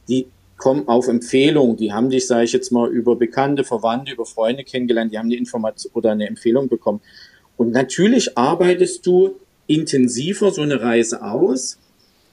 die 0.08 0.26
kommen 0.56 0.88
auf 0.88 1.08
Empfehlung. 1.08 1.76
Die 1.76 1.92
haben 1.92 2.10
dich, 2.10 2.26
sage 2.26 2.44
ich 2.44 2.52
jetzt 2.52 2.72
mal, 2.72 2.90
über 2.90 3.16
Bekannte, 3.16 3.64
Verwandte, 3.64 4.12
über 4.12 4.26
Freunde 4.26 4.64
kennengelernt, 4.64 5.12
die 5.12 5.18
haben 5.18 5.26
eine 5.26 5.36
Information 5.36 5.92
oder 5.94 6.12
eine 6.12 6.26
Empfehlung 6.26 6.68
bekommen. 6.68 7.00
Und 7.56 7.72
natürlich 7.72 8.36
arbeitest 8.36 9.06
du 9.06 9.36
intensiver 9.66 10.50
so 10.50 10.62
eine 10.62 10.80
Reise 10.80 11.22
aus, 11.22 11.78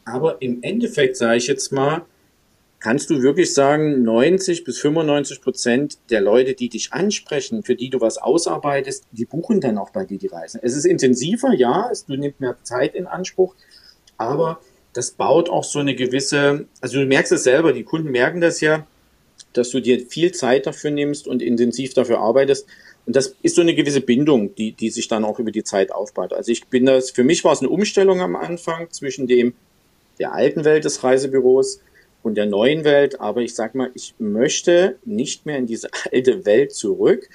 aber 0.06 0.42
im 0.42 0.62
Endeffekt, 0.62 1.18
sage 1.18 1.38
ich 1.38 1.48
jetzt 1.48 1.72
mal, 1.72 2.06
kannst 2.84 3.10
du 3.10 3.22
wirklich 3.22 3.54
sagen, 3.54 4.04
90 4.04 4.66
bis 4.66 4.78
95 4.80 5.42
Prozent 5.42 5.98
der 6.10 6.20
Leute, 6.20 6.54
die 6.54 6.68
dich 6.68 6.92
ansprechen, 6.92 7.64
für 7.64 7.76
die 7.76 7.90
du 7.90 8.02
was 8.02 8.18
ausarbeitest, 8.18 9.06
die 9.14 9.24
buchen 9.24 9.62
dann 9.62 9.78
auch 9.78 9.92
bei 9.92 10.04
dir 10.04 10.18
die 10.18 10.28
Reisen. 10.28 10.60
Es 10.62 10.76
ist 10.76 10.84
intensiver, 10.84 11.54
ja, 11.54 11.88
es, 11.90 12.06
du 12.06 12.18
nimmst 12.18 12.42
mehr 12.42 12.58
Zeit 12.64 12.94
in 12.94 13.08
Anspruch, 13.08 13.56
aber 14.18 14.60
das 14.92 15.12
baut 15.12 15.50
auch 15.50 15.64
so 15.64 15.80
eine 15.80 15.96
gewisse, 15.96 16.68
also 16.82 17.00
du 17.00 17.06
merkst 17.06 17.32
es 17.32 17.46
selber, 17.46 17.72
die 17.72 17.84
Kunden 17.84 18.12
merken 18.12 18.42
das 18.42 18.60
ja, 18.60 18.86
dass 19.54 19.70
du 19.70 19.80
dir 19.80 20.06
viel 20.06 20.34
Zeit 20.34 20.68
dafür 20.68 20.92
nimmst 20.92 21.26
und 21.26 21.42
intensiv 21.42 21.94
dafür 21.94 22.20
arbeitest. 22.20 22.68
Und 23.06 23.16
das 23.16 23.36
ist 23.44 23.56
so 23.56 23.62
eine 23.62 23.76
gewisse 23.76 24.02
Bindung, 24.02 24.56
die, 24.56 24.74
die 24.74 24.90
sich 24.90 25.08
dann 25.08 25.24
auch 25.24 25.40
über 25.40 25.52
die 25.52 25.64
Zeit 25.64 25.94
aufbaut. 25.94 26.34
Also 26.34 26.52
ich 26.52 26.68
bin 26.68 26.86
das, 26.86 27.12
für 27.12 27.24
mich 27.24 27.46
war 27.46 27.54
es 27.54 27.60
eine 27.60 27.70
Umstellung 27.70 28.20
am 28.20 28.36
Anfang 28.36 28.92
zwischen 28.92 29.26
dem, 29.26 29.54
der 30.20 30.34
alten 30.34 30.66
Welt 30.66 30.84
des 30.84 31.02
Reisebüros 31.02 31.80
und 32.24 32.36
der 32.36 32.48
neuen 32.48 32.84
Welt. 32.84 33.22
Aber 33.22 33.42
ich 33.42 33.54
sag 33.54 33.76
mal, 33.76 33.92
ich 33.94 34.16
möchte 34.18 34.98
nicht 35.06 35.46
mehr 35.46 35.58
in 35.58 35.68
diese 35.68 35.90
alte 36.12 36.46
Welt 36.46 36.74
zurück, 36.74 37.30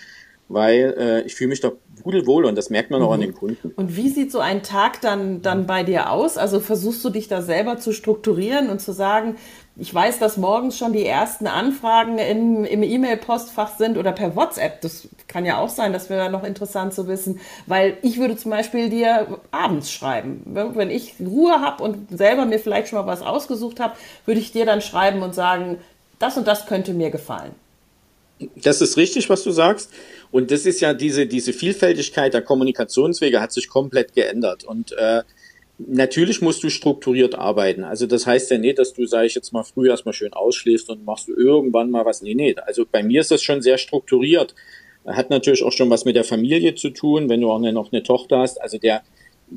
weil 0.49 0.95
äh, 0.99 1.21
ich 1.23 1.35
fühle 1.35 1.50
mich 1.50 1.61
da 1.61 1.73
pudelwohl 2.02 2.45
und 2.47 2.57
das 2.57 2.71
merkt 2.71 2.90
man 2.90 3.03
auch 3.03 3.09
mhm. 3.09 3.14
an 3.14 3.20
den 3.20 3.35
Kunden. 3.35 3.72
Und 3.77 3.96
wie 3.96 4.09
sieht 4.09 4.33
so 4.33 4.40
ein 4.40 4.62
Tag 4.62 5.01
dann, 5.01 5.42
dann 5.42 5.66
bei 5.66 5.83
dir 5.83 6.11
aus? 6.11 6.38
Also 6.38 6.61
versuchst 6.61 7.05
du 7.05 7.11
dich 7.11 7.29
da 7.29 7.42
selber 7.42 7.77
zu 7.79 7.92
strukturieren 7.92 8.70
und 8.70 8.81
zu 8.81 8.92
sagen, 8.92 9.37
ich 9.81 9.95
weiß, 9.95 10.19
dass 10.19 10.37
morgens 10.37 10.77
schon 10.77 10.93
die 10.93 11.07
ersten 11.07 11.47
Anfragen 11.47 12.19
im, 12.19 12.64
im 12.64 12.83
E-Mail-Postfach 12.83 13.79
sind 13.79 13.97
oder 13.97 14.11
per 14.11 14.35
WhatsApp. 14.35 14.81
Das 14.81 15.07
kann 15.29 15.45
ja 15.45 15.59
auch 15.59 15.69
sein, 15.69 15.93
das 15.93 16.11
wäre 16.11 16.31
noch 16.31 16.43
interessant 16.43 16.93
zu 16.93 17.07
wissen, 17.07 17.38
weil 17.67 17.97
ich 18.03 18.19
würde 18.19 18.37
zum 18.37 18.51
Beispiel 18.51 18.91
dir 18.91 19.38
abends 19.53 19.93
schreiben. 19.93 20.43
Wenn 20.47 20.91
ich 20.91 21.14
Ruhe 21.21 21.61
habe 21.61 21.85
und 21.85 22.09
selber 22.11 22.45
mir 22.45 22.59
vielleicht 22.59 22.88
schon 22.88 22.99
mal 22.99 23.07
was 23.07 23.23
ausgesucht 23.23 23.79
habe, 23.79 23.95
würde 24.27 24.41
ich 24.41 24.51
dir 24.51 24.67
dann 24.67 24.81
schreiben 24.81 25.23
und 25.23 25.35
sagen, 25.35 25.79
das 26.19 26.37
und 26.37 26.49
das 26.49 26.67
könnte 26.67 26.93
mir 26.93 27.11
gefallen. 27.11 27.53
Das 28.57 28.81
ist 28.81 28.97
richtig, 28.97 29.31
was 29.31 29.45
du 29.45 29.53
sagst. 29.53 29.91
Und 30.31 30.51
das 30.51 30.67
ist 30.67 30.81
ja 30.81 30.93
diese, 30.93 31.27
diese 31.27 31.53
Vielfältigkeit 31.53 32.35
der 32.35 32.43
Kommunikationswege 32.43 33.41
hat 33.41 33.53
sich 33.53 33.69
komplett 33.69 34.14
geändert. 34.14 34.64
Und 34.64 34.93
äh, 34.93 35.23
Natürlich 35.79 36.43
musst 36.43 36.62
du 36.64 36.71
strukturiert 36.71 37.37
arbeiten. 37.37 37.85
Also 37.85 38.07
das 38.07 38.27
heißt 38.27 38.51
ja 38.51 38.59
nicht, 38.59 38.79
dass 38.79 38.95
du, 38.95 39.07
sage 39.07 39.27
ich 39.27 39.35
jetzt 39.37 39.53
mal, 39.53 39.62
früh 39.62 39.88
erstmal 39.88 40.12
schön 40.12 40.33
ausschläfst 40.33 40.91
und 40.91 41.05
machst 41.05 41.29
du 41.29 41.37
irgendwann 41.37 41.91
mal 41.91 42.05
was. 42.05 42.21
Nee, 42.21 42.35
nee. 42.35 42.55
Also 42.67 42.85
bei 42.91 43.03
mir 43.05 43.21
ist 43.21 43.31
das 43.31 43.43
schon 43.43 43.62
sehr 43.62 43.79
strukturiert. 43.79 44.57
Hat 45.07 45.31
natürlich 45.31 45.62
auch 45.62 45.73
schon 45.73 45.88
was 45.88 46.05
mit 46.05 46.17
der 46.17 46.25
Familie 46.25 46.75
zu 46.75 46.91
tun, 46.91 47.29
wenn 47.29 47.41
du 47.41 47.51
auch 47.51 47.61
noch 47.61 47.93
eine 47.93 48.03
Tochter 48.03 48.38
hast. 48.38 48.61
Also 48.61 48.79
der 48.79 49.03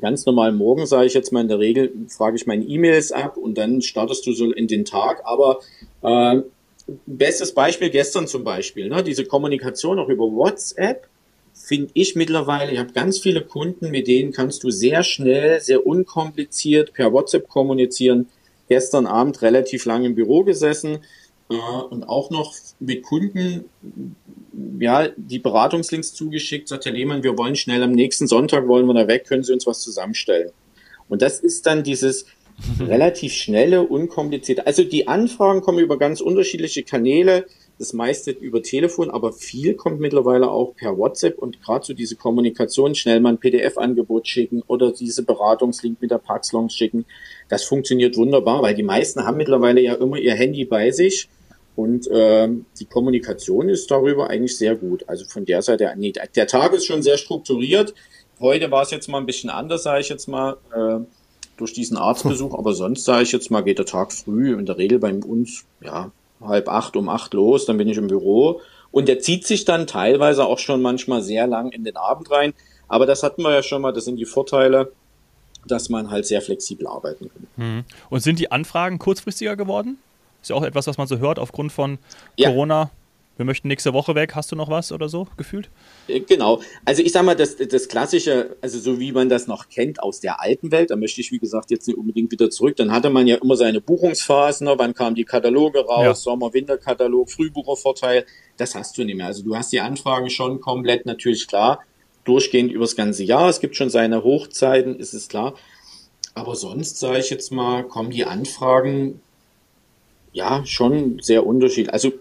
ganz 0.00 0.24
normal 0.24 0.52
Morgen, 0.52 0.86
sage 0.86 1.06
ich 1.06 1.14
jetzt 1.14 1.32
mal 1.32 1.40
in 1.40 1.48
der 1.48 1.58
Regel, 1.58 1.92
frage 2.08 2.36
ich 2.36 2.46
meine 2.46 2.64
E-Mails 2.64 3.12
ab 3.12 3.36
und 3.36 3.58
dann 3.58 3.82
startest 3.82 4.26
du 4.26 4.32
so 4.32 4.52
in 4.52 4.68
den 4.68 4.84
Tag. 4.84 5.22
Aber 5.24 5.60
äh, 6.02 6.42
bestes 7.06 7.52
Beispiel 7.52 7.90
gestern 7.90 8.26
zum 8.26 8.44
Beispiel, 8.44 8.88
ne? 8.88 9.02
diese 9.02 9.24
Kommunikation 9.24 9.98
auch 9.98 10.08
über 10.08 10.24
WhatsApp 10.24 11.08
finde 11.54 11.90
ich 11.94 12.16
mittlerweile, 12.16 12.72
ich 12.72 12.78
habe 12.78 12.92
ganz 12.92 13.18
viele 13.18 13.42
Kunden, 13.42 13.90
mit 13.90 14.06
denen 14.06 14.32
kannst 14.32 14.64
du 14.64 14.70
sehr 14.70 15.02
schnell, 15.02 15.60
sehr 15.60 15.86
unkompliziert 15.86 16.92
per 16.92 17.12
WhatsApp 17.12 17.48
kommunizieren. 17.48 18.28
Gestern 18.68 19.06
Abend 19.06 19.42
relativ 19.42 19.84
lange 19.84 20.06
im 20.06 20.14
Büro 20.14 20.44
gesessen 20.44 20.98
äh, 21.50 21.54
und 21.54 22.04
auch 22.04 22.30
noch 22.30 22.54
mit 22.80 23.02
Kunden 23.02 23.64
ja, 24.78 25.08
die 25.16 25.38
Beratungslinks 25.38 26.14
zugeschickt, 26.14 26.68
sagt 26.68 26.84
Herr 26.84 26.92
Lehmann, 26.92 27.22
wir 27.22 27.36
wollen 27.38 27.56
schnell 27.56 27.82
am 27.82 27.92
nächsten 27.92 28.26
Sonntag 28.26 28.68
wollen 28.68 28.86
wir 28.86 28.94
da 28.94 29.08
weg, 29.08 29.26
können 29.26 29.42
Sie 29.42 29.52
uns 29.52 29.66
was 29.66 29.80
zusammenstellen? 29.80 30.50
Und 31.08 31.22
das 31.22 31.40
ist 31.40 31.66
dann 31.66 31.82
dieses 31.82 32.26
relativ 32.80 33.32
schnelle, 33.32 33.82
unkomplizierte. 33.82 34.66
Also 34.66 34.84
die 34.84 35.08
Anfragen 35.08 35.62
kommen 35.62 35.78
über 35.78 35.98
ganz 35.98 36.20
unterschiedliche 36.20 36.82
Kanäle 36.82 37.46
das 37.82 37.92
meiste 37.92 38.30
über 38.30 38.62
Telefon, 38.62 39.10
aber 39.10 39.32
viel 39.32 39.74
kommt 39.74 40.00
mittlerweile 40.00 40.50
auch 40.50 40.74
per 40.74 40.96
WhatsApp 40.96 41.38
und 41.38 41.60
gerade 41.60 41.84
so 41.84 41.92
diese 41.92 42.16
Kommunikation, 42.16 42.94
schnell 42.94 43.20
mal 43.20 43.30
ein 43.30 43.38
PDF-Angebot 43.38 44.26
schicken 44.26 44.62
oder 44.66 44.92
diese 44.92 45.24
Beratungslink 45.24 46.00
mit 46.00 46.10
der 46.10 46.18
Pax 46.18 46.52
Lounge 46.52 46.70
schicken, 46.70 47.04
das 47.48 47.64
funktioniert 47.64 48.16
wunderbar, 48.16 48.62
weil 48.62 48.74
die 48.74 48.82
meisten 48.82 49.24
haben 49.24 49.36
mittlerweile 49.36 49.80
ja 49.80 49.94
immer 49.94 50.16
ihr 50.16 50.34
Handy 50.34 50.64
bei 50.64 50.90
sich 50.90 51.28
und 51.74 52.06
äh, 52.08 52.48
die 52.78 52.84
Kommunikation 52.84 53.68
ist 53.68 53.90
darüber 53.90 54.30
eigentlich 54.30 54.56
sehr 54.56 54.76
gut. 54.76 55.08
Also 55.08 55.24
von 55.24 55.44
der 55.44 55.62
Seite, 55.62 55.92
nee, 55.96 56.12
der 56.12 56.46
Tag 56.46 56.72
ist 56.74 56.86
schon 56.86 57.02
sehr 57.02 57.18
strukturiert. 57.18 57.94
Heute 58.40 58.70
war 58.70 58.82
es 58.82 58.90
jetzt 58.90 59.08
mal 59.08 59.18
ein 59.18 59.26
bisschen 59.26 59.50
anders, 59.50 59.82
sage 59.82 60.00
ich 60.00 60.08
jetzt 60.08 60.28
mal, 60.28 60.56
äh, 60.74 61.04
durch 61.56 61.72
diesen 61.72 61.96
Arztbesuch, 61.96 62.58
aber 62.58 62.74
sonst 62.74 63.04
sage 63.04 63.22
ich 63.22 63.32
jetzt 63.32 63.50
mal, 63.50 63.62
geht 63.62 63.78
der 63.78 63.86
Tag 63.86 64.12
früh 64.12 64.54
in 64.56 64.66
der 64.66 64.78
Regel 64.78 64.98
bei 64.98 65.12
uns, 65.12 65.64
ja, 65.82 66.10
halb 66.46 66.68
acht 66.68 66.96
um 66.96 67.08
acht 67.08 67.34
los, 67.34 67.66
dann 67.66 67.78
bin 67.78 67.88
ich 67.88 67.98
im 67.98 68.08
Büro. 68.08 68.60
Und 68.90 69.08
der 69.08 69.20
zieht 69.20 69.46
sich 69.46 69.64
dann 69.64 69.86
teilweise 69.86 70.44
auch 70.44 70.58
schon 70.58 70.82
manchmal 70.82 71.22
sehr 71.22 71.46
lang 71.46 71.70
in 71.70 71.84
den 71.84 71.96
Abend 71.96 72.30
rein. 72.30 72.52
Aber 72.88 73.06
das 73.06 73.22
hatten 73.22 73.42
wir 73.42 73.52
ja 73.52 73.62
schon 73.62 73.82
mal, 73.82 73.92
das 73.92 74.04
sind 74.04 74.16
die 74.16 74.26
Vorteile, 74.26 74.92
dass 75.66 75.88
man 75.88 76.10
halt 76.10 76.26
sehr 76.26 76.42
flexibel 76.42 76.86
arbeiten 76.86 77.30
kann. 77.30 77.46
Mhm. 77.56 77.84
Und 78.10 78.20
sind 78.20 78.38
die 78.38 78.50
Anfragen 78.50 78.98
kurzfristiger 78.98 79.56
geworden? 79.56 79.98
Ist 80.42 80.50
ja 80.50 80.56
auch 80.56 80.64
etwas, 80.64 80.86
was 80.86 80.98
man 80.98 81.06
so 81.06 81.18
hört 81.18 81.38
aufgrund 81.38 81.72
von 81.72 81.98
ja. 82.36 82.50
Corona. 82.50 82.90
Wir 83.36 83.46
möchten 83.46 83.68
nächste 83.68 83.94
Woche 83.94 84.14
weg, 84.14 84.34
hast 84.34 84.52
du 84.52 84.56
noch 84.56 84.68
was 84.68 84.92
oder 84.92 85.08
so 85.08 85.26
gefühlt? 85.36 85.70
Äh, 86.06 86.20
genau. 86.20 86.60
Also 86.84 87.02
ich 87.02 87.12
sag 87.12 87.24
mal, 87.24 87.34
das, 87.34 87.56
das 87.56 87.88
Klassische, 87.88 88.56
also 88.60 88.78
so 88.78 89.00
wie 89.00 89.12
man 89.12 89.28
das 89.28 89.46
noch 89.46 89.68
kennt 89.68 90.02
aus 90.02 90.20
der 90.20 90.40
alten 90.40 90.70
Welt, 90.70 90.90
da 90.90 90.96
möchte 90.96 91.20
ich, 91.20 91.32
wie 91.32 91.38
gesagt, 91.38 91.70
jetzt 91.70 91.88
nicht 91.88 91.96
unbedingt 91.96 92.30
wieder 92.30 92.50
zurück. 92.50 92.76
Dann 92.76 92.92
hatte 92.92 93.10
man 93.10 93.26
ja 93.26 93.36
immer 93.36 93.56
seine 93.56 93.80
Buchungsphasen, 93.80 94.66
ne? 94.66 94.74
wann 94.76 94.94
kamen 94.94 95.16
die 95.16 95.24
Kataloge 95.24 95.80
raus, 95.80 96.04
ja. 96.04 96.14
Sommer-Winter-Katalog, 96.14 97.30
Frühbuchervorteil. 97.30 98.26
Das 98.58 98.74
hast 98.74 98.98
du 98.98 99.04
nicht 99.04 99.16
mehr. 99.16 99.26
Also 99.26 99.42
du 99.42 99.56
hast 99.56 99.72
die 99.72 99.80
Anfragen 99.80 100.28
schon 100.28 100.60
komplett 100.60 101.06
natürlich 101.06 101.48
klar, 101.48 101.80
durchgehend 102.24 102.70
übers 102.70 102.96
ganze 102.96 103.24
Jahr. 103.24 103.48
Es 103.48 103.60
gibt 103.60 103.76
schon 103.76 103.88
seine 103.88 104.24
Hochzeiten, 104.24 104.96
ist 104.96 105.14
es 105.14 105.28
klar. 105.28 105.54
Aber 106.34 106.54
sonst, 106.54 106.98
sage 106.98 107.18
ich 107.18 107.30
jetzt 107.30 107.50
mal, 107.50 107.82
kommen 107.84 108.10
die 108.10 108.24
Anfragen 108.24 109.20
ja 110.32 110.64
schon 110.64 111.18
sehr 111.20 111.46
unterschiedlich. 111.46 111.92
Also 111.92 112.12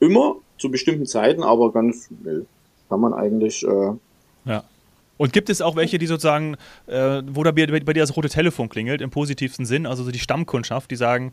immer 0.00 0.36
zu 0.60 0.70
bestimmten 0.70 1.06
Zeiten, 1.06 1.42
aber 1.42 1.72
ganz 1.72 2.08
nee, 2.10 2.42
kann 2.88 3.00
man 3.00 3.14
eigentlich. 3.14 3.64
Äh, 3.64 3.92
ja. 4.44 4.64
Und 5.16 5.32
gibt 5.32 5.50
es 5.50 5.60
auch 5.60 5.76
welche, 5.76 5.98
die 5.98 6.06
sozusagen, 6.06 6.56
äh, 6.86 7.22
wo 7.26 7.42
da 7.42 7.50
bei, 7.50 7.66
bei, 7.66 7.92
dir 7.92 8.00
das 8.00 8.16
rote 8.16 8.28
Telefon 8.28 8.68
klingelt, 8.68 9.00
im 9.00 9.10
positivsten 9.10 9.66
Sinn, 9.66 9.86
also 9.86 10.04
so 10.04 10.10
die 10.10 10.18
Stammkundschaft, 10.18 10.90
die 10.90 10.96
sagen, 10.96 11.32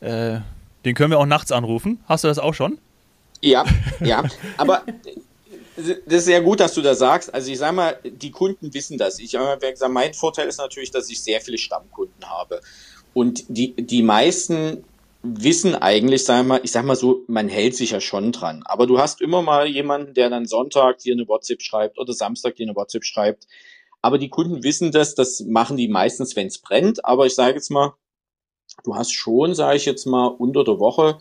äh, 0.00 0.38
den 0.84 0.94
können 0.94 1.10
wir 1.10 1.18
auch 1.18 1.26
nachts 1.26 1.52
anrufen? 1.52 2.00
Hast 2.06 2.24
du 2.24 2.28
das 2.28 2.38
auch 2.38 2.54
schon? 2.54 2.78
Ja, 3.42 3.64
ja, 4.00 4.24
aber 4.56 4.82
das 5.76 5.86
ist 6.06 6.24
sehr 6.24 6.40
gut, 6.40 6.60
dass 6.60 6.72
du 6.72 6.80
das 6.80 6.98
sagst. 6.98 7.34
Also 7.34 7.50
ich 7.50 7.58
sage 7.58 7.74
mal, 7.74 7.98
die 8.02 8.30
Kunden 8.30 8.72
wissen 8.72 8.96
das. 8.96 9.18
Ich 9.18 9.34
habe 9.34 9.70
gesagt, 9.70 9.92
mein 9.92 10.14
Vorteil 10.14 10.48
ist 10.48 10.58
natürlich, 10.58 10.90
dass 10.90 11.10
ich 11.10 11.22
sehr 11.22 11.40
viele 11.40 11.58
Stammkunden 11.58 12.24
habe. 12.24 12.60
Und 13.12 13.44
die, 13.48 13.74
die 13.74 14.02
meisten 14.02 14.84
wissen 15.34 15.74
eigentlich, 15.74 16.24
sag 16.24 16.46
mal, 16.46 16.60
ich 16.62 16.72
sag 16.72 16.84
mal 16.84 16.96
so, 16.96 17.24
man 17.26 17.48
hält 17.48 17.74
sich 17.76 17.90
ja 17.90 18.00
schon 18.00 18.32
dran. 18.32 18.62
Aber 18.64 18.86
du 18.86 18.98
hast 18.98 19.20
immer 19.20 19.42
mal 19.42 19.66
jemanden, 19.66 20.14
der 20.14 20.30
dann 20.30 20.46
Sonntag 20.46 20.98
dir 20.98 21.14
eine 21.14 21.28
WhatsApp 21.28 21.62
schreibt 21.62 21.98
oder 21.98 22.12
Samstag 22.12 22.56
dir 22.56 22.66
eine 22.66 22.76
WhatsApp 22.76 23.04
schreibt. 23.04 23.46
Aber 24.02 24.18
die 24.18 24.28
Kunden 24.28 24.62
wissen 24.62 24.92
das, 24.92 25.14
das 25.14 25.40
machen 25.40 25.76
die 25.76 25.88
meistens, 25.88 26.36
wenn 26.36 26.46
es 26.46 26.58
brennt. 26.58 27.04
Aber 27.04 27.26
ich 27.26 27.34
sage 27.34 27.54
jetzt 27.54 27.70
mal, 27.70 27.94
du 28.84 28.94
hast 28.94 29.12
schon, 29.12 29.54
sage 29.54 29.76
ich 29.76 29.84
jetzt 29.84 30.06
mal, 30.06 30.26
unter 30.26 30.64
der 30.64 30.78
Woche, 30.78 31.18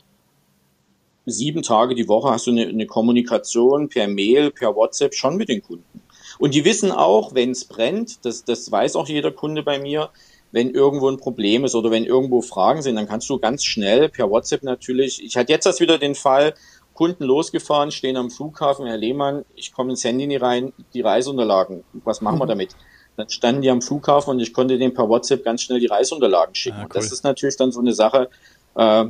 sieben 1.25 1.63
Tage 1.63 1.95
die 1.95 2.07
Woche 2.07 2.29
hast 2.29 2.47
du 2.47 2.51
eine, 2.51 2.67
eine 2.67 2.85
Kommunikation 2.85 3.89
per 3.89 4.07
Mail, 4.07 4.51
per 4.51 4.75
WhatsApp 4.75 5.15
schon 5.15 5.37
mit 5.37 5.49
den 5.49 5.61
Kunden. 5.61 6.01
Und 6.37 6.53
die 6.53 6.65
wissen 6.65 6.91
auch, 6.91 7.33
wenn 7.33 7.51
es 7.51 7.65
brennt, 7.65 8.25
das, 8.25 8.43
das 8.43 8.71
weiß 8.71 8.95
auch 8.95 9.07
jeder 9.07 9.31
Kunde 9.31 9.63
bei 9.63 9.79
mir, 9.79 10.09
wenn 10.55 10.69
irgendwo 10.69 11.09
ein 11.09 11.17
Problem 11.17 11.65
ist 11.65 11.75
oder 11.75 11.91
wenn 11.91 12.05
irgendwo 12.05 12.41
Fragen 12.41 12.81
sind, 12.81 12.95
dann 12.95 13.09
kannst 13.09 13.29
du 13.29 13.37
ganz 13.39 13.65
schnell 13.65 14.07
per 14.07 14.29
WhatsApp 14.29 14.63
natürlich, 14.63 15.21
ich 15.21 15.35
hatte 15.35 15.51
jetzt 15.51 15.65
erst 15.65 15.81
wieder 15.81 15.97
den 15.97 16.15
Fall, 16.15 16.53
Kunden 16.93 17.25
losgefahren, 17.25 17.91
stehen 17.91 18.15
am 18.15 18.31
Flughafen, 18.31 18.85
Herr 18.85 18.95
Lehmann, 18.95 19.43
ich 19.57 19.73
komme 19.73 19.89
ins 19.89 20.05
Handy 20.05 20.27
nie 20.27 20.37
rein, 20.37 20.71
die 20.93 21.01
Reiseunterlagen, 21.01 21.83
was 22.05 22.21
machen 22.21 22.39
wir 22.39 22.45
mhm. 22.45 22.49
damit? 22.49 22.69
Dann 23.17 23.27
standen 23.27 23.63
die 23.63 23.69
am 23.69 23.81
Flughafen 23.81 24.29
und 24.29 24.39
ich 24.39 24.53
konnte 24.53 24.77
denen 24.77 24.93
per 24.93 25.09
WhatsApp 25.09 25.43
ganz 25.43 25.61
schnell 25.61 25.81
die 25.81 25.87
Reiseunterlagen 25.87 26.55
schicken. 26.55 26.77
Ah, 26.77 26.83
cool. 26.83 26.89
Das 26.93 27.11
ist 27.11 27.25
natürlich 27.25 27.57
dann 27.57 27.73
so 27.73 27.81
eine 27.81 27.91
Sache, 27.91 28.29
äh, 28.75 29.05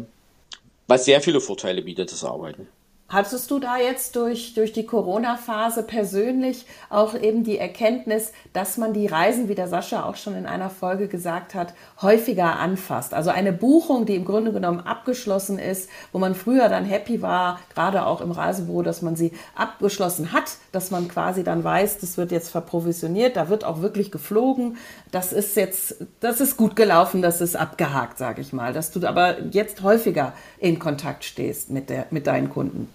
was 0.87 1.05
sehr 1.05 1.21
viele 1.21 1.41
Vorteile 1.41 1.83
bietet, 1.83 2.11
das 2.11 2.23
Arbeiten. 2.23 2.67
Hattest 3.07 3.51
du 3.51 3.59
da 3.59 3.77
jetzt 3.77 4.15
durch, 4.15 4.55
durch 4.55 4.73
die 4.73 4.87
Corona-Phase 4.87 5.83
persönlich 5.83 6.65
auch 6.89 7.13
eben 7.13 7.43
die 7.43 7.59
Erkenntnis, 7.59 8.31
dass 8.51 8.77
man 8.77 8.93
die 8.93 9.05
Reisen, 9.05 9.47
wie 9.47 9.53
der 9.53 9.67
Sascha 9.67 10.05
auch 10.05 10.15
schon 10.15 10.35
in 10.35 10.47
einer 10.47 10.71
Folge 10.71 11.07
gesagt 11.07 11.53
hat, 11.53 11.75
häufiger 12.01 12.57
anfasst? 12.57 13.13
Also 13.13 13.29
eine 13.29 13.53
Buchung, 13.53 14.07
die 14.07 14.15
im 14.15 14.25
Grunde 14.25 14.51
genommen 14.51 14.79
abgeschlossen 14.79 15.59
ist, 15.59 15.87
wo 16.13 16.17
man 16.17 16.33
früher 16.33 16.67
dann 16.67 16.83
happy 16.83 17.21
war, 17.21 17.59
gerade 17.75 18.07
auch 18.07 18.21
im 18.21 18.31
Reisebüro, 18.31 18.81
dass 18.81 19.03
man 19.03 19.15
sie 19.15 19.33
abgeschlossen 19.53 20.33
hat, 20.33 20.57
dass 20.71 20.89
man 20.89 21.07
quasi 21.07 21.43
dann 21.43 21.63
weiß, 21.63 21.99
das 21.99 22.17
wird 22.17 22.31
jetzt 22.31 22.49
verprovisioniert, 22.49 23.35
da 23.35 23.49
wird 23.49 23.65
auch 23.65 23.83
wirklich 23.83 24.11
geflogen. 24.11 24.77
Das 25.11 25.31
ist 25.31 25.55
jetzt, 25.55 26.03
das 26.21 26.41
ist 26.41 26.57
gut 26.57 26.75
gelaufen, 26.75 27.21
das 27.21 27.39
ist 27.39 27.55
abgehakt, 27.55 28.17
sage 28.17 28.41
ich 28.41 28.51
mal. 28.51 28.73
Dass 28.73 28.89
du 28.89 29.07
aber 29.07 29.43
jetzt 29.51 29.83
häufiger 29.83 30.33
in 30.57 30.79
Kontakt 30.79 31.23
stehst 31.23 31.69
mit, 31.69 31.91
der, 31.91 32.07
mit 32.09 32.25
deinen 32.25 32.49
Kunden. 32.49 32.94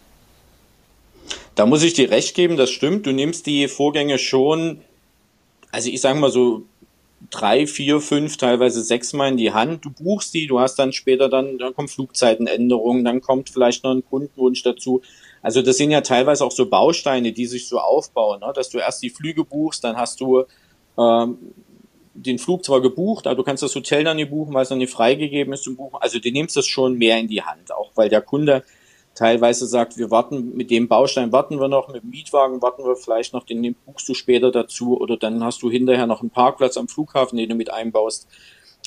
Da 1.60 1.66
muss 1.66 1.82
ich 1.82 1.92
dir 1.92 2.10
recht 2.10 2.34
geben, 2.34 2.56
das 2.56 2.70
stimmt. 2.70 3.04
Du 3.04 3.12
nimmst 3.12 3.44
die 3.44 3.68
Vorgänge 3.68 4.18
schon, 4.18 4.80
also 5.70 5.90
ich 5.90 6.00
sage 6.00 6.18
mal 6.18 6.30
so 6.30 6.62
drei, 7.28 7.66
vier, 7.66 8.00
fünf, 8.00 8.38
teilweise 8.38 8.82
sechs 8.82 9.12
Mal 9.12 9.28
in 9.28 9.36
die 9.36 9.52
Hand. 9.52 9.84
Du 9.84 9.90
buchst 9.90 10.32
die, 10.32 10.46
du 10.46 10.58
hast 10.58 10.76
dann 10.76 10.94
später 10.94 11.28
dann, 11.28 11.58
dann 11.58 11.74
kommt 11.74 11.90
Flugzeitenänderungen, 11.90 13.04
dann 13.04 13.20
kommt 13.20 13.50
vielleicht 13.50 13.84
noch 13.84 13.90
ein 13.90 14.02
Kundenwunsch 14.02 14.62
dazu. 14.62 15.02
Also 15.42 15.60
das 15.60 15.76
sind 15.76 15.90
ja 15.90 16.00
teilweise 16.00 16.46
auch 16.46 16.50
so 16.50 16.64
Bausteine, 16.64 17.32
die 17.32 17.44
sich 17.44 17.68
so 17.68 17.78
aufbauen, 17.78 18.40
ne? 18.40 18.54
dass 18.54 18.70
du 18.70 18.78
erst 18.78 19.02
die 19.02 19.10
Flüge 19.10 19.44
buchst, 19.44 19.84
dann 19.84 19.98
hast 19.98 20.22
du 20.22 20.44
ähm, 20.96 21.36
den 22.14 22.38
Flug 22.38 22.64
zwar 22.64 22.80
gebucht, 22.80 23.26
aber 23.26 23.36
du 23.36 23.42
kannst 23.42 23.62
das 23.62 23.74
Hotel 23.74 24.02
dann 24.02 24.16
nicht 24.16 24.30
buchen, 24.30 24.54
weil 24.54 24.62
es 24.62 24.70
noch 24.70 24.78
nicht 24.78 24.94
freigegeben 24.94 25.52
ist 25.52 25.64
zum 25.64 25.76
Buchen. 25.76 25.98
Also 26.00 26.20
du 26.20 26.30
nimmst 26.30 26.56
das 26.56 26.66
schon 26.66 26.94
mehr 26.94 27.18
in 27.18 27.28
die 27.28 27.42
Hand, 27.42 27.70
auch 27.70 27.90
weil 27.96 28.08
der 28.08 28.22
Kunde 28.22 28.64
teilweise 29.14 29.66
sagt, 29.66 29.96
wir 29.96 30.10
warten 30.10 30.56
mit 30.56 30.70
dem 30.70 30.88
Baustein 30.88 31.32
warten 31.32 31.60
wir 31.60 31.68
noch, 31.68 31.88
mit 31.88 32.02
dem 32.02 32.10
Mietwagen 32.10 32.62
warten 32.62 32.84
wir 32.84 32.96
vielleicht 32.96 33.32
noch, 33.32 33.44
den 33.44 33.74
buchst 33.86 34.08
du 34.08 34.14
später 34.14 34.50
dazu 34.50 34.98
oder 34.98 35.16
dann 35.16 35.44
hast 35.44 35.62
du 35.62 35.70
hinterher 35.70 36.06
noch 36.06 36.20
einen 36.20 36.30
Parkplatz 36.30 36.76
am 36.76 36.88
Flughafen, 36.88 37.36
den 37.36 37.48
du 37.48 37.54
mit 37.54 37.72
einbaust. 37.72 38.26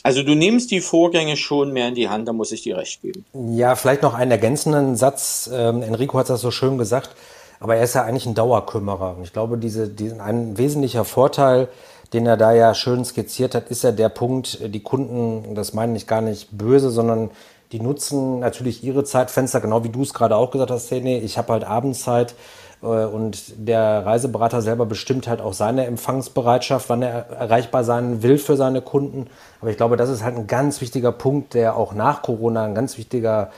Also 0.02 0.24
du 0.24 0.36
nimmst 0.36 0.72
die 0.72 0.82
Vorgänge 0.82 1.38
schon 1.38 1.72
mehr 1.72 1.88
in 1.88 1.96
die 1.96 2.10
Hand, 2.10 2.28
da 2.28 2.34
muss 2.34 2.52
ich 2.52 2.62
dir 2.62 2.78
recht 2.78 3.02
geben. 3.02 3.26
Ja, 3.34 3.76
vielleicht 3.76 4.02
noch 4.02 4.14
einen 4.14 4.32
ergänzenden 4.32 4.96
Satz. 4.96 5.50
Ähm, 5.54 5.82
Enrico 5.82 6.18
hat 6.18 6.30
das 6.30 6.42
so 6.42 6.52
schön 6.52 6.78
gesagt, 6.78 7.12
aber 7.60 7.78
er 7.78 7.84
ist 7.84 7.96
ja 7.96 8.04
eigentlich 8.04 8.26
ein 8.26 8.34
Dauerkümmerer. 8.34 9.16
Und 9.18 9.24
ich 9.24 9.32
glaube, 9.32 9.58
diese, 9.58 9.88
diesen, 9.88 10.20
ein 10.20 10.58
wesentlicher 10.58 11.06
Vorteil, 11.06 11.70
den 12.12 12.26
er 12.26 12.36
da 12.36 12.54
ja 12.54 12.74
schön 12.74 13.06
skizziert 13.06 13.56
hat, 13.56 13.70
ist 13.70 13.84
ja 13.84 13.92
der 13.92 14.10
Punkt, 14.10 14.60
die 14.62 14.82
Kunden, 14.82 15.56
das 15.56 15.74
meine 15.74 15.96
ich 15.96 16.06
gar 16.06 16.22
nicht 16.22 16.50
böse, 16.52 16.90
sondern 16.90 17.32
die 17.74 17.82
nutzen 17.82 18.40
natürlich 18.40 18.84
ihre 18.84 19.04
Zeitfenster, 19.04 19.60
genau 19.60 19.84
wie 19.84 19.90
du 19.90 20.04
es 20.04 20.14
gerade 20.14 20.36
auch 20.36 20.52
gesagt 20.52 20.72
hast, 20.72 20.88
Tene. 20.88 21.20
Ich 21.20 21.38
habe 21.38 21.52
halt 21.52 21.64
Abendzeit 21.64 22.36
äh, 22.84 22.86
und 22.86 23.42
der 23.58 24.06
Reiseberater 24.06 24.62
selber 24.62 24.86
bestimmt 24.86 25.28
halt 25.28 25.42
auch 25.42 25.54
seine 25.54 25.86
Empfangsbereitschaft, 25.88 26.88
wann 26.90 27.02
er 27.02 27.30
erreichbar 27.32 27.84
sein 27.84 28.22
will 28.22 28.38
für 28.38 28.56
seine 28.56 28.82
Kunden. 28.82 29.28
Aber 29.60 29.72
ich 29.72 29.78
glaube, 29.78 29.98
das 29.98 30.10
ist 30.10 30.24
halt 30.24 30.38
ein 30.38 30.48
ganz 30.48 30.82
wichtiger 30.82 31.12
Punkt, 31.12 31.56
der 31.56 31.76
auch 31.76 31.94
nach 31.94 32.22
Corona 32.22 32.64
ein 32.64 32.76
ganz 32.76 32.98
wichtiger 32.98 33.50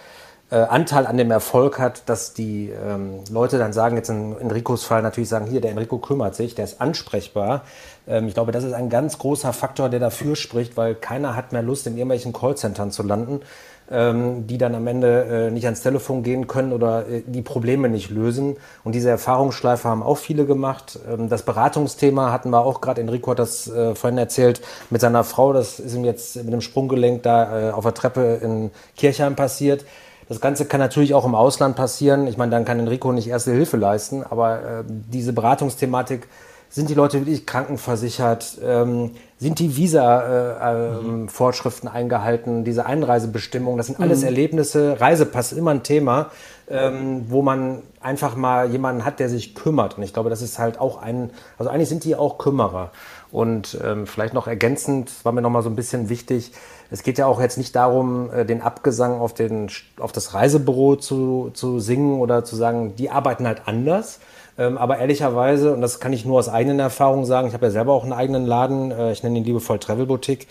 äh, 0.51 0.57
Anteil 0.57 1.07
an 1.07 1.17
dem 1.17 1.31
Erfolg 1.31 1.79
hat, 1.79 2.07
dass 2.07 2.33
die 2.33 2.69
ähm, 2.69 3.23
Leute 3.31 3.57
dann 3.57 3.73
sagen, 3.73 3.97
jetzt 3.97 4.09
in 4.09 4.37
Enricos 4.39 4.85
Fall 4.85 5.01
natürlich 5.01 5.29
sagen, 5.29 5.47
hier, 5.47 5.59
der 5.59 5.71
Enrico 5.71 5.97
kümmert 5.97 6.35
sich, 6.35 6.55
der 6.55 6.65
ist 6.65 6.79
ansprechbar. 6.79 7.63
Ähm, 8.07 8.27
ich 8.27 8.35
glaube, 8.35 8.51
das 8.51 8.63
ist 8.63 8.73
ein 8.73 8.89
ganz 8.89 9.17
großer 9.17 9.53
Faktor, 9.53 9.89
der 9.89 9.99
dafür 9.99 10.35
spricht, 10.35 10.77
weil 10.77 10.95
keiner 10.95 11.35
hat 11.35 11.51
mehr 11.51 11.63
Lust, 11.63 11.87
in 11.87 11.97
irgendwelchen 11.97 12.31
Callcentern 12.31 12.91
zu 12.91 13.01
landen, 13.03 13.41
die 13.87 14.57
dann 14.57 14.73
am 14.73 14.87
Ende 14.87 15.47
äh, 15.47 15.51
nicht 15.51 15.65
ans 15.65 15.81
Telefon 15.81 16.23
gehen 16.23 16.47
können 16.47 16.73
oder 16.73 17.07
äh, 17.07 17.21
die 17.25 17.43
Probleme 17.43 17.87
nicht 17.87 18.09
lösen. 18.09 18.57
Und 18.83 18.95
diese 18.95 19.11
Erfahrungsschleife 19.11 19.87
haben 19.87 20.01
auch 20.01 20.17
viele 20.17 20.45
gemacht. 20.45 20.97
Ähm, 21.07 21.29
das 21.29 21.43
Beratungsthema 21.43 22.31
hatten 22.31 22.49
wir 22.49 22.65
auch 22.65 22.81
gerade, 22.81 23.01
Enrico 23.01 23.31
hat 23.31 23.39
das 23.39 23.67
äh, 23.67 23.93
vorhin 23.93 24.17
erzählt, 24.17 24.61
mit 24.89 25.01
seiner 25.01 25.23
Frau, 25.23 25.53
das 25.53 25.79
ist 25.79 25.93
ihm 25.93 26.03
jetzt 26.03 26.35
mit 26.37 26.51
dem 26.51 26.61
Sprunggelenk 26.61 27.21
da 27.23 27.69
äh, 27.69 27.71
auf 27.71 27.83
der 27.83 27.93
Treppe 27.93 28.39
in 28.41 28.71
Kirchheim 28.97 29.35
passiert. 29.35 29.85
Das 30.27 30.41
Ganze 30.41 30.65
kann 30.65 30.79
natürlich 30.79 31.13
auch 31.13 31.25
im 31.25 31.35
Ausland 31.35 31.75
passieren. 31.75 32.25
Ich 32.25 32.37
meine, 32.37 32.49
dann 32.51 32.65
kann 32.65 32.79
Enrico 32.79 33.11
nicht 33.11 33.27
erste 33.27 33.51
Hilfe 33.51 33.77
leisten, 33.77 34.23
aber 34.23 34.57
äh, 34.57 34.83
diese 34.87 35.33
Beratungsthematik 35.33 36.27
sind 36.69 36.89
die 36.89 36.93
Leute 36.93 37.19
wirklich 37.19 37.45
krankenversichert? 37.45 38.59
Ähm, 38.63 39.11
sind 39.37 39.59
die 39.59 39.77
Visa-Vorschriften 39.77 41.87
äh, 41.87 41.89
mhm. 41.89 41.95
eingehalten? 41.95 42.63
Diese 42.63 42.85
Einreisebestimmungen, 42.85 43.77
das 43.77 43.87
sind 43.87 43.99
alles 43.99 44.21
mhm. 44.21 44.27
Erlebnisse. 44.27 44.99
Reisepass 44.99 45.53
immer 45.53 45.71
ein 45.71 45.83
Thema, 45.83 46.31
ähm, 46.69 47.25
wo 47.29 47.41
man 47.41 47.81
einfach 48.01 48.35
mal 48.35 48.69
jemanden 48.69 49.05
hat, 49.05 49.19
der 49.19 49.29
sich 49.29 49.55
kümmert. 49.55 49.97
Und 49.97 50.03
ich 50.03 50.13
glaube, 50.13 50.29
das 50.29 50.41
ist 50.41 50.59
halt 50.59 50.79
auch 50.79 51.01
ein, 51.01 51.31
also 51.57 51.69
eigentlich 51.69 51.89
sind 51.89 52.03
die 52.03 52.15
auch 52.15 52.37
Kümmerer. 52.37 52.91
Und 53.31 53.77
ähm, 53.83 54.07
vielleicht 54.07 54.33
noch 54.33 54.47
ergänzend, 54.47 55.11
war 55.23 55.31
mir 55.31 55.41
noch 55.41 55.49
mal 55.49 55.61
so 55.61 55.69
ein 55.69 55.75
bisschen 55.75 56.09
wichtig, 56.09 56.51
es 56.91 57.03
geht 57.03 57.17
ja 57.17 57.25
auch 57.25 57.41
jetzt 57.41 57.57
nicht 57.57 57.75
darum, 57.75 58.29
äh, 58.31 58.45
den 58.45 58.61
Abgesang 58.61 59.19
auf, 59.19 59.33
den, 59.33 59.69
auf 59.99 60.11
das 60.11 60.33
Reisebüro 60.33 60.95
zu, 60.95 61.51
zu 61.53 61.79
singen 61.79 62.19
oder 62.19 62.45
zu 62.45 62.55
sagen, 62.55 62.95
die 62.95 63.09
arbeiten 63.09 63.47
halt 63.47 63.63
anders, 63.65 64.19
aber 64.57 64.99
ehrlicherweise, 64.99 65.73
und 65.73 65.81
das 65.81 65.99
kann 65.99 66.13
ich 66.13 66.25
nur 66.25 66.39
aus 66.39 66.49
eigenen 66.49 66.79
Erfahrungen 66.79 67.25
sagen, 67.25 67.47
ich 67.47 67.53
habe 67.53 67.65
ja 67.65 67.71
selber 67.71 67.93
auch 67.93 68.03
einen 68.03 68.13
eigenen 68.13 68.45
Laden, 68.45 68.91
äh, 68.91 69.11
ich 69.11 69.23
nenne 69.23 69.37
ihn 69.37 69.43
liebevoll 69.43 69.79
Travel 69.79 70.05
Boutique, 70.05 70.47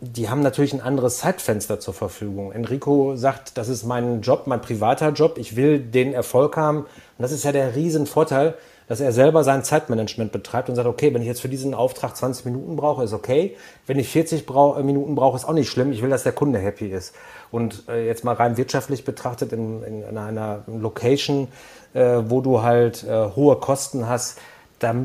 die 0.00 0.28
haben 0.28 0.42
natürlich 0.42 0.72
ein 0.72 0.80
anderes 0.80 1.18
Zeitfenster 1.18 1.80
zur 1.80 1.94
Verfügung. 1.94 2.52
Enrico 2.52 3.16
sagt, 3.16 3.58
das 3.58 3.68
ist 3.68 3.84
mein 3.84 4.20
Job, 4.20 4.46
mein 4.46 4.60
privater 4.60 5.10
Job, 5.10 5.38
ich 5.38 5.56
will 5.56 5.80
den 5.80 6.12
Erfolg 6.12 6.56
haben. 6.56 6.80
Und 6.80 6.88
das 7.18 7.32
ist 7.32 7.44
ja 7.44 7.50
der 7.50 7.74
Riesenvorteil, 7.74 8.54
dass 8.88 9.00
er 9.00 9.12
selber 9.12 9.44
sein 9.44 9.62
Zeitmanagement 9.62 10.32
betreibt 10.32 10.68
und 10.68 10.74
sagt, 10.74 10.88
okay, 10.88 11.12
wenn 11.12 11.22
ich 11.22 11.28
jetzt 11.28 11.42
für 11.42 11.48
diesen 11.48 11.74
Auftrag 11.74 12.16
20 12.16 12.46
Minuten 12.46 12.76
brauche, 12.76 13.04
ist 13.04 13.12
okay. 13.12 13.56
Wenn 13.86 13.98
ich 13.98 14.08
40 14.08 14.46
brau 14.46 14.82
Minuten 14.82 15.14
brauche, 15.14 15.36
ist 15.36 15.44
auch 15.44 15.52
nicht 15.52 15.68
schlimm. 15.68 15.92
Ich 15.92 16.02
will, 16.02 16.10
dass 16.10 16.22
der 16.22 16.32
Kunde 16.32 16.58
happy 16.58 16.88
ist. 16.88 17.14
Und 17.50 17.84
äh, 17.88 18.06
jetzt 18.06 18.24
mal 18.24 18.34
rein 18.34 18.56
wirtschaftlich 18.56 19.04
betrachtet 19.04 19.52
in, 19.52 19.82
in, 19.82 20.02
in 20.02 20.18
einer 20.18 20.64
Location, 20.66 21.48
äh, 21.92 22.22
wo 22.24 22.40
du 22.40 22.62
halt 22.62 23.04
äh, 23.04 23.28
hohe 23.36 23.56
Kosten 23.56 24.08
hast, 24.08 24.38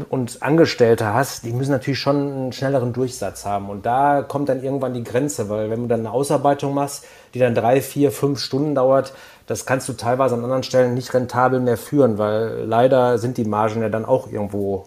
und 0.09 0.43
Angestellte 0.43 1.13
hast, 1.13 1.45
die 1.45 1.51
müssen 1.51 1.71
natürlich 1.71 1.99
schon 1.99 2.15
einen 2.15 2.53
schnelleren 2.53 2.93
Durchsatz 2.93 3.43
haben. 3.43 3.69
Und 3.69 3.87
da 3.87 4.21
kommt 4.21 4.49
dann 4.49 4.63
irgendwann 4.63 4.93
die 4.93 5.03
Grenze, 5.03 5.49
weil 5.49 5.71
wenn 5.71 5.81
du 5.81 5.87
dann 5.87 6.01
eine 6.01 6.11
Ausarbeitung 6.11 6.75
machst, 6.75 7.05
die 7.33 7.39
dann 7.39 7.55
drei, 7.55 7.81
vier, 7.81 8.11
fünf 8.11 8.39
Stunden 8.39 8.75
dauert, 8.75 9.13
das 9.47 9.65
kannst 9.65 9.89
du 9.89 9.93
teilweise 9.93 10.35
an 10.35 10.43
anderen 10.43 10.63
Stellen 10.63 10.93
nicht 10.93 11.13
rentabel 11.13 11.59
mehr 11.59 11.77
führen, 11.77 12.17
weil 12.17 12.63
leider 12.65 13.17
sind 13.17 13.37
die 13.37 13.45
Margen 13.45 13.81
ja 13.81 13.89
dann 13.89 14.05
auch 14.05 14.31
irgendwo 14.31 14.85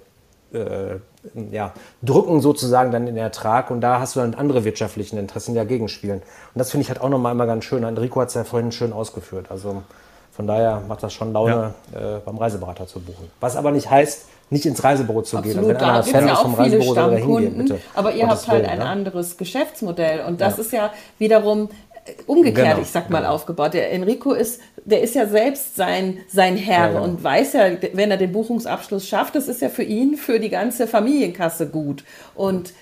äh, 0.53 0.97
ja, 1.51 1.73
drücken 2.03 2.41
sozusagen 2.41 2.93
dann 2.93 3.07
den 3.07 3.17
Ertrag 3.17 3.71
und 3.71 3.81
da 3.81 4.01
hast 4.01 4.17
du 4.17 4.21
dann 4.21 4.35
andere 4.35 4.65
wirtschaftliche 4.65 5.19
Interessen, 5.19 5.53
die 5.53 5.59
dagegen 5.59 5.89
spielen. 5.89 6.19
Und 6.21 6.59
das 6.59 6.71
finde 6.71 6.83
ich 6.83 6.89
halt 6.89 7.01
auch 7.01 7.09
nochmal 7.09 7.33
immer 7.33 7.47
ganz 7.47 7.65
schön. 7.65 7.83
Enrico 7.85 8.21
hat 8.21 8.29
es 8.29 8.35
ja 8.35 8.45
vorhin 8.45 8.73
schön 8.73 8.93
ausgeführt. 8.93 9.47
Also 9.51 9.83
von 10.33 10.47
daher 10.47 10.83
macht 10.87 11.03
das 11.03 11.13
schon 11.13 11.33
Laune, 11.33 11.75
ja. 11.95 12.17
äh, 12.17 12.21
beim 12.25 12.37
Reiseberater 12.37 12.87
zu 12.87 13.01
buchen. 13.01 13.31
Was 13.41 13.57
aber 13.57 13.73
nicht 13.73 13.91
heißt, 13.91 14.27
nicht 14.51 14.67
ins 14.67 14.85
Reisebüro 14.85 15.23
zu 15.23 15.39
Absolut, 15.39 15.57
gehen. 15.57 15.65
Und 15.65 15.81
wenn 15.81 15.89
einer 15.89 16.03
Fan 16.03 16.27
ja 16.27 16.35
ist 16.35 16.41
vom 16.41 16.55
Reisebüro, 16.55 16.95
soll 16.95 17.13
er 17.13 17.19
hingehen, 17.19 17.59
bitte. 17.59 17.81
Aber 17.95 18.13
ihr 18.13 18.29
habt 18.29 18.47
halt 18.47 18.63
Willen, 18.63 18.71
ein 18.71 18.79
ne? 18.79 18.87
anderes 18.87 19.37
Geschäftsmodell 19.37 20.25
und 20.25 20.41
das 20.41 20.57
ja. 20.57 20.63
ist 20.63 20.73
ja 20.73 20.93
wiederum 21.19 21.69
umgekehrt, 22.27 22.69
genau, 22.69 22.81
ich 22.81 22.91
sag 22.91 23.11
mal, 23.11 23.21
genau. 23.21 23.33
aufgebaut. 23.33 23.75
Der 23.75 23.93
Enrico 23.93 24.33
ist, 24.33 24.61
der 24.85 25.03
ist 25.03 25.15
ja 25.15 25.27
selbst 25.27 25.77
sein, 25.77 26.19
sein 26.29 26.57
Herr 26.57 26.79
ja, 26.79 26.89
genau. 26.89 27.05
und 27.05 27.23
weiß 27.23 27.55
ja, 27.55 27.71
wenn 27.93 28.11
er 28.11 28.17
den 28.17 28.33
Buchungsabschluss 28.33 29.09
schafft, 29.09 29.35
das 29.35 29.49
ist 29.49 29.63
ja 29.63 29.69
für 29.69 29.83
ihn, 29.83 30.17
für 30.17 30.41
die 30.41 30.51
ganze 30.51 30.87
Familienkasse 30.87 31.69
gut. 31.69 32.05
Und 32.35 32.73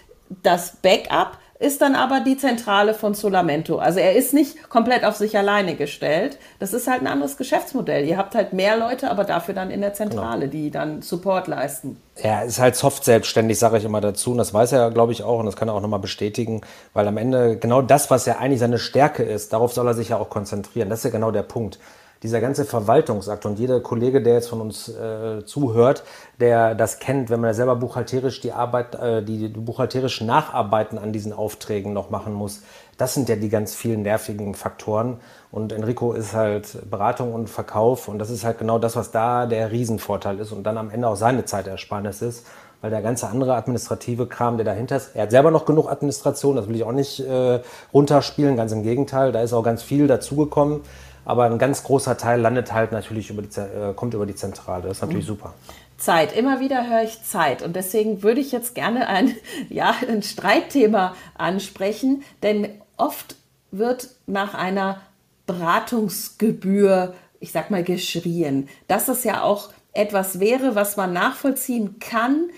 das 0.43 0.77
Backup 0.83 1.39
ist 1.61 1.81
dann 1.83 1.95
aber 1.95 2.21
die 2.21 2.37
Zentrale 2.37 2.95
von 2.95 3.15
Solamento. 3.15 3.79
Also 3.79 4.01
er 4.01 4.17
ist 4.17 4.35
nicht 4.35 4.69
komplett 4.69 5.05
auf 5.05 5.17
sich 5.17 5.39
alleine 5.39 5.77
gestellt. 5.77 6.39
Das 6.59 6.73
ist 6.73 6.89
halt 6.89 7.01
ein 7.03 7.07
anderes 7.07 7.37
Geschäftsmodell. 7.37 8.05
Ihr 8.07 8.17
habt 8.17 8.35
halt 8.35 8.53
mehr 8.53 8.77
Leute, 8.77 9.09
aber 9.11 9.23
dafür 9.23 9.55
dann 9.55 9.71
in 9.71 9.81
der 9.81 9.95
Zentrale, 9.95 10.49
genau. 10.49 10.53
die 10.53 10.71
dann 10.73 11.01
Support 11.01 11.47
leisten. 11.47 12.01
Er 12.17 12.45
ist 12.45 12.59
halt 12.59 12.75
soft 12.75 13.05
selbstständig, 13.05 13.59
sage 13.59 13.79
ich 13.79 13.85
immer 13.85 14.01
dazu. 14.01 14.33
Und 14.33 14.39
das 14.39 14.53
weiß 14.53 14.73
er, 14.73 14.91
glaube 14.91 15.13
ich, 15.13 15.23
auch. 15.23 15.39
Und 15.39 15.47
das 15.47 15.55
kann 15.55 15.69
er 15.69 15.75
auch 15.75 15.81
nochmal 15.81 16.01
bestätigen. 16.01 16.63
Weil 16.93 17.07
am 17.07 17.17
Ende 17.17 17.57
genau 17.57 17.83
das, 17.83 18.11
was 18.11 18.27
ja 18.27 18.39
eigentlich 18.39 18.61
seine 18.61 18.79
Stärke 18.79 19.23
ist, 19.23 19.53
darauf 19.53 19.73
soll 19.73 19.87
er 19.87 19.95
sich 19.95 20.09
ja 20.09 20.19
auch 20.19 20.31
konzentrieren. 20.31 20.91
Das 20.91 21.01
ist 21.01 21.05
ja 21.05 21.11
genau 21.11 21.31
der 21.31 21.45
Punkt 21.45 21.79
dieser 22.25 22.41
ganze 22.41 22.65
Verwaltungsakt 22.65 23.45
und 23.45 23.59
jeder 23.59 23.81
Kollege, 23.81 24.23
der 24.23 24.33
jetzt 24.35 24.49
von 24.49 24.63
uns 24.63 24.89
äh, 24.89 25.45
zuhört, 25.45 26.05
der 26.41 26.75
das 26.75 26.99
kennt, 26.99 27.29
wenn 27.29 27.41
man 27.41 27.51
ja 27.51 27.55
selber 27.55 27.77
buchhalterisch 27.77 28.41
die 28.41 28.53
Arbeit, 28.53 28.95
äh, 28.95 29.23
die, 29.23 29.49
buchhalterischen 29.49 30.27
Nacharbeiten 30.27 30.99
an 30.99 31.13
diesen 31.13 31.35
Aufträgen 31.35 31.93
noch 31.93 32.09
machen 32.09 32.33
muss, 32.33 32.63
das 32.97 33.13
sind 33.13 33.29
ja 33.29 33.37
die 33.37 33.51
ganz 33.51 33.75
vielen 33.75 34.03
nervigen 34.03 34.55
Faktoren. 34.55 35.19
Und 35.51 35.71
Enrico 35.71 36.15
ist 36.15 36.33
halt 36.33 36.91
Beratung 36.91 37.35
und 37.35 37.51
Verkauf 37.51 38.09
und 38.09 38.19
das 38.19 38.31
ist 38.31 38.43
halt 38.43 38.59
genau 38.59 38.79
das, 38.79 38.97
was 38.97 39.11
da 39.11 39.45
der 39.45 39.71
Riesenvorteil 39.71 40.41
ist 40.41 40.51
und 40.51 40.65
dann 40.65 40.79
am 40.79 40.89
Ende 40.89 41.07
auch 41.09 41.17
seine 41.17 41.45
Zeitersparnis 41.45 42.23
ist 42.23 42.47
weil 42.81 42.91
der 42.91 43.01
ganze 43.01 43.29
andere 43.29 43.55
administrative 43.55 44.27
Kram, 44.27 44.59
der 44.59 44.67
dahinter 44.67 44.97
ist, 44.97 45.13
er 45.15 45.23
hat 45.23 45.31
selber 45.31 45.51
noch 45.51 45.65
genug 45.65 45.91
Administration, 45.91 46.57
das 46.57 46.69
will 46.69 46.77
ich 46.77 46.85
auch 46.85 46.93
nicht 46.93 47.19
äh, 47.19 47.61
runterspielen, 47.95 48.59
ganz 48.59 48.73
im 48.73 48.83
Gegenteil, 48.83 49.33
da 49.33 49.41
ist 49.41 49.55
auch 49.55 49.63
ganz 49.63 49.83
viel 49.83 50.07
dazugekommen. 50.07 50.83
Aber 51.25 51.45
ein 51.45 51.59
ganz 51.59 51.83
großer 51.83 52.17
Teil 52.17 52.41
landet 52.41 52.73
halt 52.73 52.93
natürlich 52.93 53.31
über 53.31 53.43
die, 53.43 53.61
äh, 53.61 53.95
kommt 53.95 54.15
über 54.15 54.27
die 54.27 54.35
Zentrale. 54.35 54.89
Das 54.89 54.99
ist 54.99 55.03
natürlich 55.03 55.25
mhm. 55.25 55.29
super. 55.29 55.55
Zeit. 55.97 56.37
Immer 56.37 56.61
wieder 56.61 56.89
höre 56.89 57.03
ich 57.03 57.23
Zeit. 57.23 57.63
Und 57.63 57.77
deswegen 57.77 58.23
würde 58.23 58.41
ich 58.41 58.53
jetzt 58.53 58.75
gerne 58.75 59.09
ein, 59.09 59.35
ja, 59.69 59.95
ein 60.09 60.23
Streitthema 60.23 61.15
ansprechen, 61.35 62.23
denn 62.43 62.69
oft 62.97 63.37
wird 63.71 64.11
nach 64.27 64.55
einer 64.55 65.01
Beratungsgebühr, 65.47 67.15
ich 67.41 67.53
sag 67.53 67.71
mal, 67.71 67.85
geschrien. 67.85 68.69
Dass 68.89 69.07
das 69.07 69.25
ja 69.25 69.43
auch 69.43 69.71
etwas 69.93 70.41
wäre, 70.41 70.75
was 70.75 70.97
man 70.97 71.13
nachvollziehen 71.13 71.99
kann, 72.01 72.51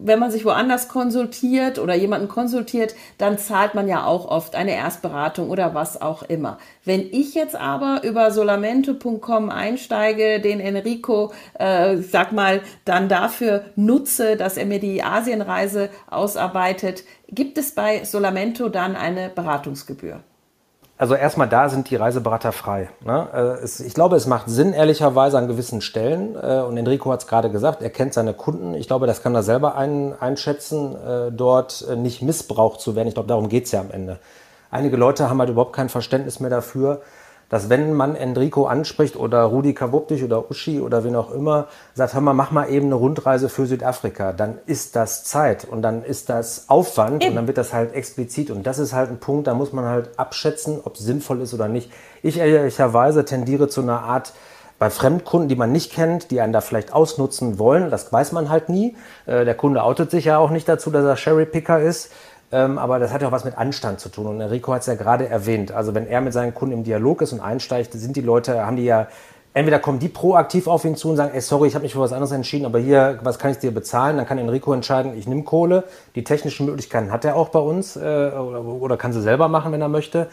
wenn 0.00 0.18
man 0.18 0.30
sich 0.30 0.44
woanders 0.44 0.88
konsultiert 0.88 1.78
oder 1.78 1.94
jemanden 1.94 2.28
konsultiert, 2.28 2.94
dann 3.18 3.36
zahlt 3.36 3.74
man 3.74 3.88
ja 3.88 4.04
auch 4.04 4.26
oft 4.26 4.54
eine 4.54 4.74
Erstberatung 4.74 5.50
oder 5.50 5.74
was 5.74 6.00
auch 6.00 6.22
immer. 6.22 6.58
Wenn 6.84 7.00
ich 7.00 7.34
jetzt 7.34 7.56
aber 7.56 8.02
über 8.04 8.30
solamento.com 8.30 9.50
einsteige, 9.50 10.40
den 10.40 10.60
Enrico, 10.60 11.32
äh, 11.58 11.96
sag 11.98 12.32
mal, 12.32 12.62
dann 12.84 13.08
dafür 13.08 13.64
nutze, 13.74 14.36
dass 14.36 14.56
er 14.56 14.66
mir 14.66 14.78
die 14.78 15.02
Asienreise 15.02 15.90
ausarbeitet, 16.08 17.02
gibt 17.28 17.58
es 17.58 17.74
bei 17.74 18.04
Solamento 18.04 18.68
dann 18.68 18.94
eine 18.94 19.28
Beratungsgebühr? 19.28 20.22
Also 20.98 21.14
erstmal 21.14 21.48
da 21.48 21.68
sind 21.68 21.88
die 21.90 21.96
Reiseberater 21.96 22.50
frei. 22.50 22.90
Ne? 23.04 23.60
Äh, 23.62 23.64
ich 23.86 23.94
glaube, 23.94 24.16
es 24.16 24.26
macht 24.26 24.50
Sinn, 24.50 24.72
ehrlicherweise 24.72 25.38
an 25.38 25.46
gewissen 25.46 25.80
Stellen. 25.80 26.34
Äh, 26.34 26.60
und 26.60 26.76
Enrico 26.76 27.12
hat 27.12 27.20
es 27.20 27.28
gerade 27.28 27.50
gesagt, 27.50 27.82
er 27.82 27.90
kennt 27.90 28.14
seine 28.14 28.34
Kunden. 28.34 28.74
Ich 28.74 28.88
glaube, 28.88 29.06
das 29.06 29.22
kann 29.22 29.32
er 29.32 29.44
selber 29.44 29.76
ein, 29.76 30.12
einschätzen, 30.20 30.96
äh, 30.96 31.30
dort 31.30 31.86
nicht 31.96 32.20
missbraucht 32.20 32.80
zu 32.80 32.96
werden. 32.96 33.06
Ich 33.06 33.14
glaube, 33.14 33.28
darum 33.28 33.48
geht 33.48 33.66
es 33.66 33.72
ja 33.72 33.80
am 33.80 33.92
Ende. 33.92 34.18
Einige 34.72 34.96
Leute 34.96 35.30
haben 35.30 35.38
halt 35.38 35.50
überhaupt 35.50 35.72
kein 35.72 35.88
Verständnis 35.88 36.40
mehr 36.40 36.50
dafür, 36.50 37.00
dass 37.48 37.68
wenn 37.68 37.94
man 37.94 38.14
Enrico 38.14 38.66
anspricht 38.66 39.16
oder 39.16 39.42
Rudi 39.44 39.74
Kawuptich 39.74 40.22
oder 40.24 40.50
Uschi 40.50 40.80
oder 40.80 41.04
wen 41.04 41.16
auch 41.16 41.30
immer, 41.30 41.68
sagt, 41.94 42.14
hör 42.14 42.20
mal, 42.20 42.34
mach 42.34 42.50
mal 42.50 42.68
eben 42.70 42.86
eine 42.86 42.94
Rundreise 42.94 43.48
für 43.48 43.66
Südafrika, 43.66 44.32
dann 44.32 44.58
ist 44.66 44.96
das 44.96 45.24
Zeit 45.24 45.64
und 45.64 45.82
dann 45.82 46.02
ist 46.02 46.28
das 46.28 46.68
Aufwand 46.68 47.22
eben. 47.22 47.30
und 47.30 47.36
dann 47.36 47.46
wird 47.46 47.58
das 47.58 47.72
halt 47.72 47.94
explizit 47.94 48.50
und 48.50 48.66
das 48.66 48.78
ist 48.78 48.92
halt 48.92 49.10
ein 49.10 49.18
Punkt, 49.18 49.46
da 49.46 49.54
muss 49.54 49.72
man 49.72 49.84
halt 49.84 50.10
abschätzen, 50.18 50.80
ob 50.84 50.96
es 50.96 51.00
sinnvoll 51.00 51.40
ist 51.40 51.54
oder 51.54 51.68
nicht. 51.68 51.90
Ich 52.22 52.38
ehrlicherweise 52.38 53.24
tendiere 53.24 53.68
zu 53.68 53.80
einer 53.80 54.02
Art, 54.02 54.32
bei 54.78 54.90
Fremdkunden, 54.90 55.48
die 55.48 55.56
man 55.56 55.72
nicht 55.72 55.92
kennt, 55.92 56.30
die 56.30 56.40
einen 56.40 56.52
da 56.52 56.60
vielleicht 56.60 56.92
ausnutzen 56.92 57.58
wollen, 57.58 57.90
das 57.90 58.12
weiß 58.12 58.32
man 58.32 58.48
halt 58.48 58.68
nie. 58.68 58.96
Äh, 59.26 59.44
der 59.44 59.54
Kunde 59.54 59.82
outet 59.82 60.10
sich 60.10 60.26
ja 60.26 60.38
auch 60.38 60.50
nicht 60.50 60.68
dazu, 60.68 60.90
dass 60.90 61.04
er 61.04 61.16
Cherrypicker 61.16 61.80
ist. 61.80 62.12
Ähm, 62.50 62.78
aber 62.78 62.98
das 62.98 63.12
hat 63.12 63.22
ja 63.22 63.28
auch 63.28 63.32
was 63.32 63.44
mit 63.44 63.58
Anstand 63.58 64.00
zu 64.00 64.08
tun. 64.08 64.26
Und 64.26 64.40
Enrico 64.40 64.72
hat 64.72 64.80
es 64.80 64.86
ja 64.86 64.94
gerade 64.94 65.28
erwähnt. 65.28 65.72
Also 65.72 65.94
wenn 65.94 66.06
er 66.06 66.20
mit 66.20 66.32
seinen 66.32 66.54
Kunden 66.54 66.74
im 66.74 66.84
Dialog 66.84 67.22
ist 67.22 67.32
und 67.32 67.40
einsteigt, 67.40 67.92
sind 67.92 68.16
die 68.16 68.22
Leute, 68.22 68.64
haben 68.64 68.76
die 68.76 68.84
ja, 68.84 69.08
entweder 69.52 69.78
kommen 69.78 69.98
die 69.98 70.08
proaktiv 70.08 70.66
auf 70.66 70.84
ihn 70.84 70.96
zu 70.96 71.10
und 71.10 71.16
sagen, 71.16 71.32
ey, 71.34 71.40
sorry, 71.40 71.68
ich 71.68 71.74
habe 71.74 71.82
mich 71.82 71.92
für 71.92 72.00
was 72.00 72.12
anderes 72.12 72.32
entschieden, 72.32 72.64
aber 72.64 72.78
hier, 72.78 73.18
was 73.22 73.38
kann 73.38 73.50
ich 73.50 73.58
dir 73.58 73.72
bezahlen? 73.72 74.16
Dann 74.16 74.26
kann 74.26 74.38
Enrico 74.38 74.72
entscheiden, 74.72 75.18
ich 75.18 75.26
nehme 75.26 75.42
Kohle. 75.42 75.84
Die 76.14 76.24
technischen 76.24 76.66
Möglichkeiten 76.66 77.12
hat 77.12 77.24
er 77.24 77.36
auch 77.36 77.50
bei 77.50 77.58
uns 77.58 77.96
äh, 77.96 78.00
oder, 78.00 78.64
oder 78.64 78.96
kann 78.96 79.12
sie 79.12 79.20
selber 79.20 79.48
machen, 79.48 79.72
wenn 79.72 79.80
er 79.80 79.88
möchte. 79.88 80.28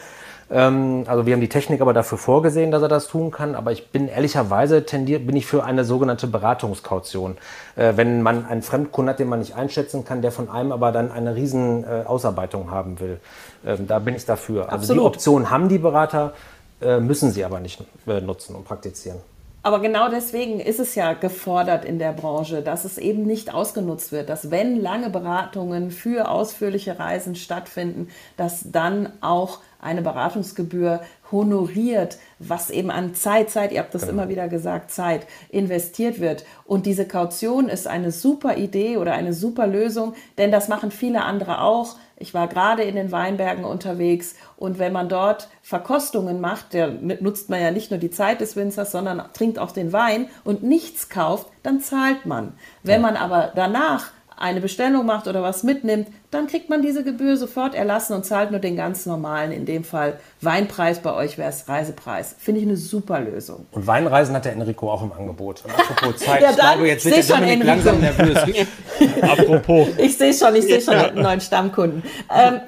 Ähm, 0.49 1.03
also 1.07 1.25
wir 1.25 1.33
haben 1.33 1.41
die 1.41 1.49
Technik 1.49 1.81
aber 1.81 1.93
dafür 1.93 2.17
vorgesehen, 2.17 2.71
dass 2.71 2.81
er 2.81 2.87
das 2.87 3.07
tun 3.07 3.31
kann. 3.31 3.55
Aber 3.55 3.71
ich 3.71 3.89
bin 3.89 4.07
ehrlicherweise 4.07 4.85
tendiert, 4.85 5.25
bin 5.25 5.35
ich 5.35 5.45
für 5.45 5.63
eine 5.63 5.83
sogenannte 5.83 6.27
Beratungskaution. 6.27 7.37
Äh, 7.75 7.93
wenn 7.95 8.21
man 8.21 8.45
einen 8.45 8.61
Fremdkunden 8.61 9.09
hat, 9.09 9.19
den 9.19 9.29
man 9.29 9.39
nicht 9.39 9.55
einschätzen 9.55 10.05
kann, 10.05 10.21
der 10.21 10.31
von 10.31 10.49
einem 10.49 10.71
aber 10.71 10.91
dann 10.91 11.11
eine 11.11 11.35
riesen 11.35 11.83
äh, 11.83 12.03
Ausarbeitung 12.05 12.71
haben 12.71 12.99
will. 12.99 13.19
Ähm, 13.65 13.87
da 13.87 13.99
bin 13.99 14.15
ich 14.15 14.25
dafür. 14.25 14.63
Also 14.63 14.75
Absolut. 14.75 15.01
die 15.01 15.05
Option 15.05 15.49
haben 15.49 15.69
die 15.69 15.79
Berater, 15.79 16.33
äh, 16.81 16.99
müssen 16.99 17.31
sie 17.31 17.43
aber 17.43 17.59
nicht 17.59 17.83
äh, 18.07 18.21
nutzen 18.21 18.55
und 18.55 18.65
praktizieren. 18.65 19.19
Aber 19.65 19.79
genau 19.79 20.09
deswegen 20.09 20.59
ist 20.59 20.79
es 20.79 20.93
ja 20.93 21.13
gefordert 21.13 21.85
in 21.85 21.97
der 21.97 22.13
Branche, 22.13 22.61
dass 22.61 22.85
es 22.85 22.99
eben 22.99 23.25
nicht 23.25 23.51
ausgenutzt 23.51 24.11
wird, 24.11 24.29
dass 24.29 24.51
wenn 24.51 24.79
lange 24.79 25.09
Beratungen 25.09 25.89
für 25.89 26.29
ausführliche 26.29 26.99
Reisen 26.99 27.33
stattfinden, 27.33 28.09
dass 28.37 28.71
dann 28.71 29.11
auch 29.21 29.61
eine 29.81 30.03
Beratungsgebühr 30.03 31.01
honoriert, 31.31 32.17
was 32.39 32.69
eben 32.69 32.91
an 32.91 33.15
Zeit, 33.15 33.49
Zeit, 33.49 33.71
ihr 33.71 33.79
habt 33.79 33.93
das 33.93 34.03
genau. 34.03 34.13
immer 34.13 34.29
wieder 34.29 34.47
gesagt, 34.47 34.91
Zeit 34.91 35.25
investiert 35.49 36.19
wird. 36.19 36.45
Und 36.65 36.85
diese 36.85 37.07
Kaution 37.07 37.69
ist 37.69 37.87
eine 37.87 38.11
super 38.11 38.57
Idee 38.57 38.97
oder 38.97 39.13
eine 39.13 39.33
super 39.33 39.67
Lösung, 39.67 40.13
denn 40.37 40.51
das 40.51 40.67
machen 40.67 40.91
viele 40.91 41.23
andere 41.23 41.61
auch. 41.61 41.95
Ich 42.17 42.33
war 42.33 42.47
gerade 42.47 42.83
in 42.83 42.95
den 42.95 43.11
Weinbergen 43.11 43.65
unterwegs 43.65 44.35
und 44.55 44.79
wenn 44.79 44.93
man 44.93 45.09
dort 45.09 45.49
Verkostungen 45.61 46.39
macht, 46.39 46.73
der 46.73 46.87
nutzt 46.87 47.49
man 47.49 47.61
ja 47.61 47.71
nicht 47.71 47.91
nur 47.91 47.99
die 47.99 48.11
Zeit 48.11 48.39
des 48.39 48.55
Winzers, 48.55 48.91
sondern 48.91 49.21
trinkt 49.33 49.59
auch 49.59 49.71
den 49.71 49.91
Wein 49.91 50.29
und 50.45 50.63
nichts 50.63 51.09
kauft, 51.09 51.47
dann 51.61 51.81
zahlt 51.81 52.25
man. 52.25 52.53
Wenn 52.83 53.01
man 53.01 53.17
aber 53.17 53.51
danach 53.53 54.11
eine 54.37 54.61
Bestellung 54.61 55.05
macht 55.05 55.27
oder 55.27 55.41
was 55.41 55.63
mitnimmt, 55.63 56.07
dann 56.31 56.47
kriegt 56.47 56.69
man 56.69 56.81
diese 56.81 57.03
Gebühr 57.03 57.37
sofort 57.37 57.75
erlassen 57.75 58.13
und 58.13 58.25
zahlt 58.25 58.51
nur 58.51 58.59
den 58.59 58.75
ganz 58.75 59.05
normalen, 59.05 59.51
in 59.51 59.65
dem 59.65 59.83
Fall 59.83 60.19
Weinpreis, 60.41 60.99
bei 60.99 61.13
euch 61.13 61.37
wäre 61.37 61.49
es 61.49 61.67
Reisepreis. 61.69 62.35
Finde 62.37 62.61
ich 62.61 62.67
eine 62.67 62.77
super 62.77 63.21
Lösung. 63.21 63.65
Und 63.71 63.87
Weinreisen 63.87 64.35
hat 64.35 64.45
der 64.45 64.53
Enrico 64.53 64.91
auch 64.91 65.03
im 65.03 65.13
Angebot. 65.13 65.63
Und 65.63 65.71
apropos 65.71 66.17
Zeit, 66.25 66.41
ja, 66.41 66.51
ich 66.51 66.57
glaube, 66.57 66.87
jetzt 66.87 67.05
wird 67.05 67.17
der 67.17 67.35
Dominik 67.35 67.63
langsam 67.63 67.99
nervös. 67.99 68.37
apropos. 69.21 69.87
Ich 69.97 70.17
sehe 70.17 70.33
schon, 70.33 70.55
ich 70.55 70.65
sehe 70.65 70.81
schon 70.81 70.93
ja. 70.93 71.07
einen 71.07 71.21
neuen 71.21 71.41
Stammkunden. 71.41 72.03
Ähm, 72.35 72.61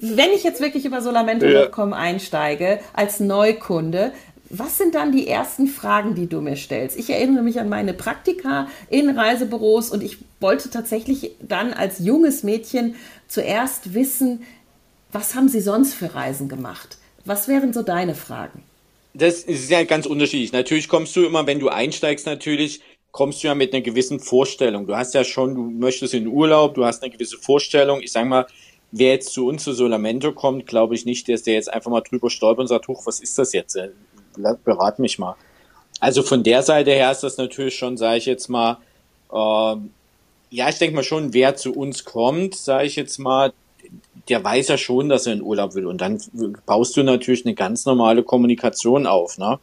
wenn 0.00 0.30
ich 0.34 0.44
jetzt 0.44 0.60
wirklich 0.60 0.84
über 0.84 1.00
solamento.com 1.00 1.94
einsteige 1.94 2.80
als 2.92 3.20
Neukunde, 3.20 4.12
was 4.50 4.78
sind 4.78 4.94
dann 4.94 5.12
die 5.12 5.26
ersten 5.26 5.66
Fragen, 5.66 6.14
die 6.14 6.26
du 6.26 6.40
mir 6.40 6.56
stellst? 6.56 6.98
Ich 6.98 7.10
erinnere 7.10 7.42
mich 7.42 7.60
an 7.60 7.68
meine 7.68 7.92
Praktika 7.92 8.68
in 8.88 9.10
Reisebüros 9.10 9.90
und 9.90 10.02
ich 10.02 10.18
wollte 10.40 10.70
tatsächlich 10.70 11.32
dann 11.40 11.72
als 11.72 11.98
junges 11.98 12.42
Mädchen 12.42 12.94
zuerst 13.26 13.94
wissen, 13.94 14.42
was 15.12 15.34
haben 15.34 15.48
sie 15.48 15.60
sonst 15.60 15.94
für 15.94 16.14
Reisen 16.14 16.48
gemacht? 16.48 16.98
Was 17.24 17.48
wären 17.48 17.72
so 17.72 17.82
deine 17.82 18.14
Fragen? 18.14 18.62
Das 19.14 19.40
ist 19.40 19.70
ja 19.70 19.82
ganz 19.84 20.06
unterschiedlich. 20.06 20.52
Natürlich 20.52 20.88
kommst 20.88 21.16
du 21.16 21.24
immer, 21.24 21.46
wenn 21.46 21.58
du 21.58 21.68
einsteigst, 21.68 22.26
natürlich 22.26 22.80
kommst 23.10 23.42
du 23.42 23.48
ja 23.48 23.54
mit 23.54 23.72
einer 23.72 23.82
gewissen 23.82 24.20
Vorstellung. 24.20 24.86
Du 24.86 24.96
hast 24.96 25.14
ja 25.14 25.24
schon, 25.24 25.54
du 25.54 25.62
möchtest 25.62 26.14
in 26.14 26.26
Urlaub, 26.26 26.74
du 26.74 26.84
hast 26.84 27.02
eine 27.02 27.12
gewisse 27.12 27.38
Vorstellung. 27.38 28.00
Ich 28.00 28.12
sage 28.12 28.28
mal, 28.28 28.46
wer 28.92 29.12
jetzt 29.12 29.32
zu 29.32 29.46
uns 29.46 29.64
zu 29.64 29.72
Solamento 29.72 30.32
kommt, 30.32 30.66
glaube 30.66 30.94
ich 30.94 31.04
nicht, 31.04 31.28
dass 31.28 31.42
der 31.42 31.54
jetzt 31.54 31.72
einfach 31.72 31.90
mal 31.90 32.00
drüber 32.00 32.30
stolpert 32.30 32.62
und 32.62 32.68
sagt, 32.68 32.88
huch, 32.88 33.06
was 33.06 33.20
ist 33.20 33.38
das 33.38 33.52
jetzt? 33.52 33.76
Berat 34.64 34.98
mich 34.98 35.18
mal. 35.18 35.36
Also 36.00 36.22
von 36.22 36.42
der 36.42 36.62
Seite 36.62 36.92
her 36.92 37.10
ist 37.10 37.22
das 37.22 37.36
natürlich 37.38 37.76
schon, 37.76 37.96
sage 37.96 38.18
ich 38.18 38.26
jetzt 38.26 38.48
mal, 38.48 38.78
äh, 39.32 39.76
ja, 40.50 40.68
ich 40.68 40.78
denke 40.78 40.96
mal 40.96 41.02
schon, 41.02 41.34
wer 41.34 41.56
zu 41.56 41.72
uns 41.72 42.04
kommt, 42.04 42.54
sage 42.54 42.86
ich 42.86 42.96
jetzt 42.96 43.18
mal, 43.18 43.52
der 44.28 44.42
weiß 44.44 44.68
ja 44.68 44.78
schon, 44.78 45.08
dass 45.08 45.26
er 45.26 45.34
in 45.34 45.42
Urlaub 45.42 45.74
will. 45.74 45.86
Und 45.86 46.00
dann 46.00 46.20
baust 46.66 46.96
du 46.96 47.02
natürlich 47.02 47.44
eine 47.44 47.54
ganz 47.54 47.86
normale 47.86 48.22
Kommunikation 48.22 49.06
auf. 49.06 49.38
Ne? 49.38 49.58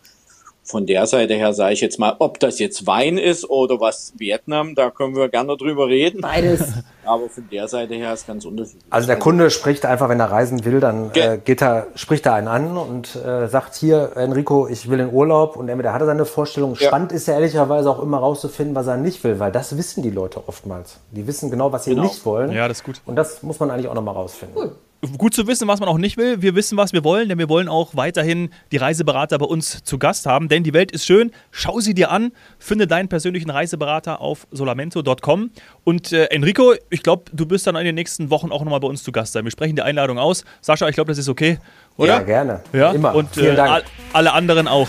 Von 0.66 0.88
der 0.88 1.06
Seite 1.06 1.36
her 1.36 1.54
sage 1.54 1.74
ich 1.74 1.82
jetzt 1.82 2.00
mal, 2.00 2.16
ob 2.18 2.40
das 2.40 2.58
jetzt 2.58 2.88
Wein 2.88 3.20
ist 3.20 3.48
oder 3.48 3.80
was 3.80 4.14
Vietnam, 4.18 4.74
da 4.74 4.90
können 4.90 5.16
wir 5.16 5.30
gerne 5.30 5.56
drüber 5.56 5.88
reden. 5.88 6.22
Beides. 6.22 6.74
Aber 7.06 7.30
von 7.30 7.48
der 7.52 7.68
Seite 7.68 7.94
her 7.94 8.12
ist 8.14 8.26
ganz 8.26 8.46
unterschiedlich. 8.46 8.84
Also 8.90 9.06
der 9.06 9.20
Kunde 9.20 9.52
spricht 9.52 9.86
einfach, 9.86 10.10
wenn 10.10 10.20
er 10.20 10.32
reisen 10.32 10.66
will, 10.66 10.80
dann 10.80 11.12
äh, 11.14 11.38
geht 11.38 11.62
er, 11.62 11.88
spricht 11.94 12.26
er 12.26 12.34
einen 12.34 12.48
an 12.48 12.78
und 12.78 13.16
äh, 13.16 13.48
sagt 13.48 13.76
hier, 13.76 14.14
Enrico, 14.16 14.68
ich 14.68 14.90
will 14.90 15.00
in 15.00 15.14
Urlaub 15.14 15.56
und 15.56 15.70
entweder 15.70 15.94
hat 15.94 16.02
er 16.02 16.08
seine 16.08 16.26
Vorstellung. 16.26 16.76
Ja. 16.80 16.88
Spannend 16.88 17.12
ist 17.12 17.28
ja 17.28 17.36
ehrlicherweise 17.36 17.92
auch 17.92 18.02
immer 18.02 18.18
rauszufinden, 18.18 18.74
was 18.74 18.88
er 18.88 18.98
nicht 18.98 19.24
will, 19.24 19.40
weil 19.40 19.52
das 19.52 19.78
wissen 19.78 20.02
die 20.02 20.10
Leute 20.10 20.42
oftmals. 20.48 20.98
Die 21.12 21.28
wissen 21.28 21.52
genau, 21.52 21.72
was 21.72 21.84
sie 21.84 21.92
genau. 21.92 22.04
nicht 22.04 22.26
wollen. 22.26 22.52
Ja, 22.52 22.68
das 22.68 22.80
ist 22.80 22.84
gut. 22.84 23.02
Und 23.06 23.16
das 23.16 23.44
muss 23.44 23.60
man 23.60 23.70
eigentlich 23.70 23.88
auch 23.88 23.94
nochmal 23.94 24.16
rausfinden. 24.16 24.58
Cool 24.58 24.72
gut 25.18 25.34
zu 25.34 25.48
wissen, 25.48 25.68
was 25.68 25.80
man 25.80 25.90
auch 25.90 25.98
nicht 25.98 26.18
will. 26.18 26.42
Wir 26.42 26.56
wissen, 26.56 26.78
was 26.78 26.94
wir 26.94 27.04
wollen, 27.04 27.30
denn 27.30 27.38
wir 27.38 27.50
wollen 27.50 27.68
auch 27.68 27.96
weiterhin 27.96 28.50
die 28.72 28.78
Reiseberater 28.78 29.38
bei 29.38 29.46
uns 29.46 29.84
zu 29.84 29.98
Gast 30.00 30.26
haben. 30.26 30.48
Denn 30.48 30.64
die 30.64 30.74
Welt 30.74 30.92
ist 30.92 31.06
schön. 31.06 31.32
Schau 31.52 31.80
sie 31.80 31.94
dir 31.94 32.12
an. 32.12 32.32
Finde 32.60 32.88
deinen 32.88 33.08
persönlichen 33.08 33.50
Reiseberater 33.50 34.22
auf 34.22 34.48
solamento.com. 34.52 35.52
Und 35.84 36.12
äh, 36.12 36.26
Enrico, 36.26 36.74
ich 36.90 37.04
glaube, 37.04 37.26
du 37.34 37.46
bist 37.46 37.68
dann 37.68 37.76
in 37.76 37.86
den 37.86 37.96
nächsten 37.96 38.30
Wochen 38.30 38.52
auch 38.52 38.64
nochmal 38.64 38.80
bei 38.80 38.88
uns 38.88 39.04
zu 39.04 39.12
Gast 39.12 39.34
sein. 39.34 39.44
Wir 39.44 39.52
sprechen 39.52 39.76
die 39.76 39.82
Einladung 39.82 40.18
aus. 40.18 40.44
Sascha, 40.62 40.88
ich 40.88 40.96
glaube, 40.96 41.12
das 41.12 41.18
ist 41.18 41.30
okay, 41.30 41.60
oder? 41.98 42.18
Ja, 42.18 42.20
gerne. 42.22 42.62
Ja, 42.74 42.92
immer. 42.92 43.14
Und 43.16 43.30
Vielen 43.34 43.54
äh, 43.54 43.56
Dank. 43.56 43.86
alle 44.14 44.34
anderen 44.34 44.68
auch. 44.68 44.88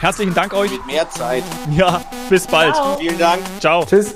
Herzlichen 0.00 0.34
Dank 0.34 0.54
euch. 0.54 0.70
Mit 0.70 0.86
mehr 0.86 1.10
Zeit. 1.10 1.42
Ja, 1.76 2.00
bis 2.30 2.46
bald. 2.46 2.74
Ciao. 2.74 2.96
Vielen 2.96 3.18
Dank. 3.18 3.42
Ciao. 3.60 3.84
Tschüss. 3.84 4.14